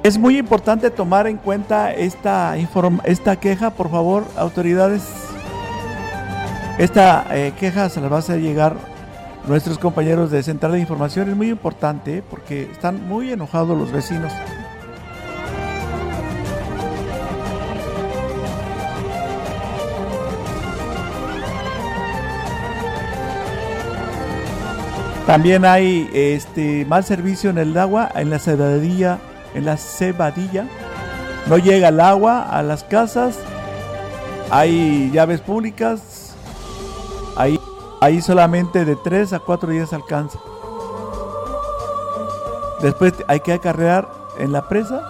Es 0.03 0.17
muy 0.17 0.39
importante 0.39 0.91
tomar 0.91 1.27
en 1.27 1.37
cuenta 1.37 1.93
esta, 1.93 2.57
esta 3.05 3.37
queja, 3.37 3.69
por 3.69 3.91
favor, 3.91 4.25
autoridades. 4.39 5.03
Esta 6.79 7.27
eh, 7.31 7.53
queja 7.61 7.91
se 7.91 8.01
la 8.01 8.09
va 8.09 8.17
a 8.17 8.21
hacer 8.21 8.41
llegar 8.41 8.75
nuestros 9.47 9.77
compañeros 9.77 10.31
de 10.31 10.43
Central 10.43 10.73
de 10.73 10.81
Información. 10.81 11.29
Es 11.29 11.37
muy 11.37 11.51
importante 11.51 12.23
porque 12.23 12.71
están 12.73 13.07
muy 13.07 13.33
enojados 13.33 13.77
los 13.77 13.93
vecinos. 13.93 14.33
También 25.29 25.67
hay 25.67 26.09
este 26.15 26.87
mal 26.87 27.05
servicio 27.05 27.51
en 27.51 27.59
el 27.59 27.77
agua, 27.77 28.11
en 28.15 28.31
la 28.31 28.39
cebadilla, 28.39 29.19
en 29.53 29.67
la 29.67 29.77
cebadilla. 29.77 30.65
No 31.49 31.59
llega 31.59 31.89
el 31.89 32.01
agua 32.01 32.49
a 32.49 32.63
las 32.63 32.83
casas. 32.83 33.39
Hay 34.51 35.11
llaves 35.13 35.43
públicas. 35.43 36.35
Ahí, 37.37 37.61
ahí 38.01 38.23
solamente 38.23 38.87
de 38.87 38.97
3 38.97 39.35
a 39.35 39.41
4 39.41 39.69
días 39.69 39.93
alcanza. 39.93 40.39
Después 42.81 43.13
hay 43.27 43.41
que 43.41 43.53
acarrear 43.53 44.09
en 44.39 44.51
la 44.51 44.67
presa 44.67 45.03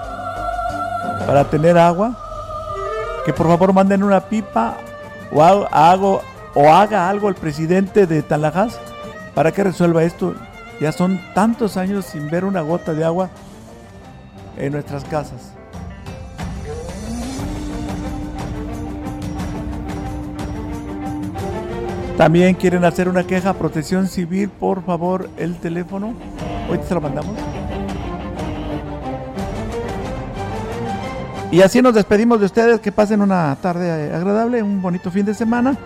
para 1.29 1.45
tener 1.45 1.79
agua. 1.79 2.17
Que 3.25 3.33
por 3.33 3.47
favor 3.47 3.73
manden 3.73 4.03
una 4.03 4.19
pipa 4.19 4.79
o 5.31 5.45
hago, 5.45 6.23
o 6.57 6.73
haga 6.73 7.09
algo 7.09 7.29
el 7.29 7.37
presidente 7.37 8.09
de 8.09 8.25
Talajas 8.25 8.81
para 9.39 9.53
que 9.53 9.63
resuelva 9.63 10.03
esto. 10.03 10.35
Ya 10.81 10.91
son 10.91 11.21
tantos 11.33 11.77
años 11.77 12.07
sin 12.07 12.29
ver 12.29 12.45
una 12.45 12.61
gota 12.61 12.93
de 12.93 13.05
agua 13.05 13.31
en 14.57 14.73
nuestras 14.73 15.05
casas. 15.05 15.53
También 22.17 22.57
quieren 22.57 22.85
hacer 22.85 23.09
una 23.09 23.23
queja 23.23 23.55
Protección 23.55 24.09
Civil, 24.09 24.49
por 24.49 24.85
favor, 24.85 25.31
el 25.37 25.55
teléfono. 25.59 26.15
Hoy 26.69 26.79
te 26.79 26.93
lo 26.93 27.01
mandamos. 27.01 27.37
Y 31.53 31.63
así 31.63 31.81
nos 31.81 31.95
despedimos 31.95 32.41
de 32.41 32.47
ustedes. 32.47 32.81
Que 32.81 32.91
pasen 32.91 33.23
una 33.23 33.57
tarde 33.63 34.13
agradable, 34.13 34.65
un 34.65 34.83
bonito 34.83 35.13
fin 35.13 35.25
de 35.25 35.35
semana. 35.35 35.77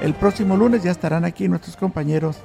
El 0.00 0.14
próximo 0.14 0.56
lunes 0.56 0.82
ya 0.82 0.90
estarán 0.90 1.26
aquí 1.26 1.48
nuestros 1.48 1.76
compañeros 1.76 2.38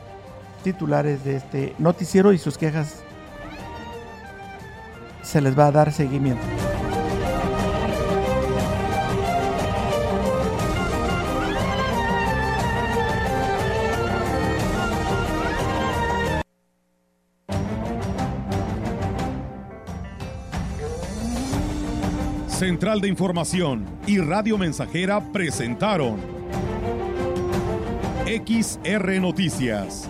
titulares 0.64 1.24
de 1.24 1.36
este 1.38 1.76
noticiero 1.80 2.34
y 2.34 2.38
sus 2.38 2.58
quejas 2.58 3.04
se 5.22 5.42
les 5.42 5.58
va 5.58 5.68
a 5.68 5.72
dar 5.72 5.92
seguimiento. 5.92 6.42
Central 22.60 23.00
de 23.00 23.08
Información 23.08 23.86
y 24.06 24.18
Radio 24.20 24.58
Mensajera 24.58 25.22
presentaron 25.32 26.18
XR 28.26 29.22
Noticias. 29.22 30.10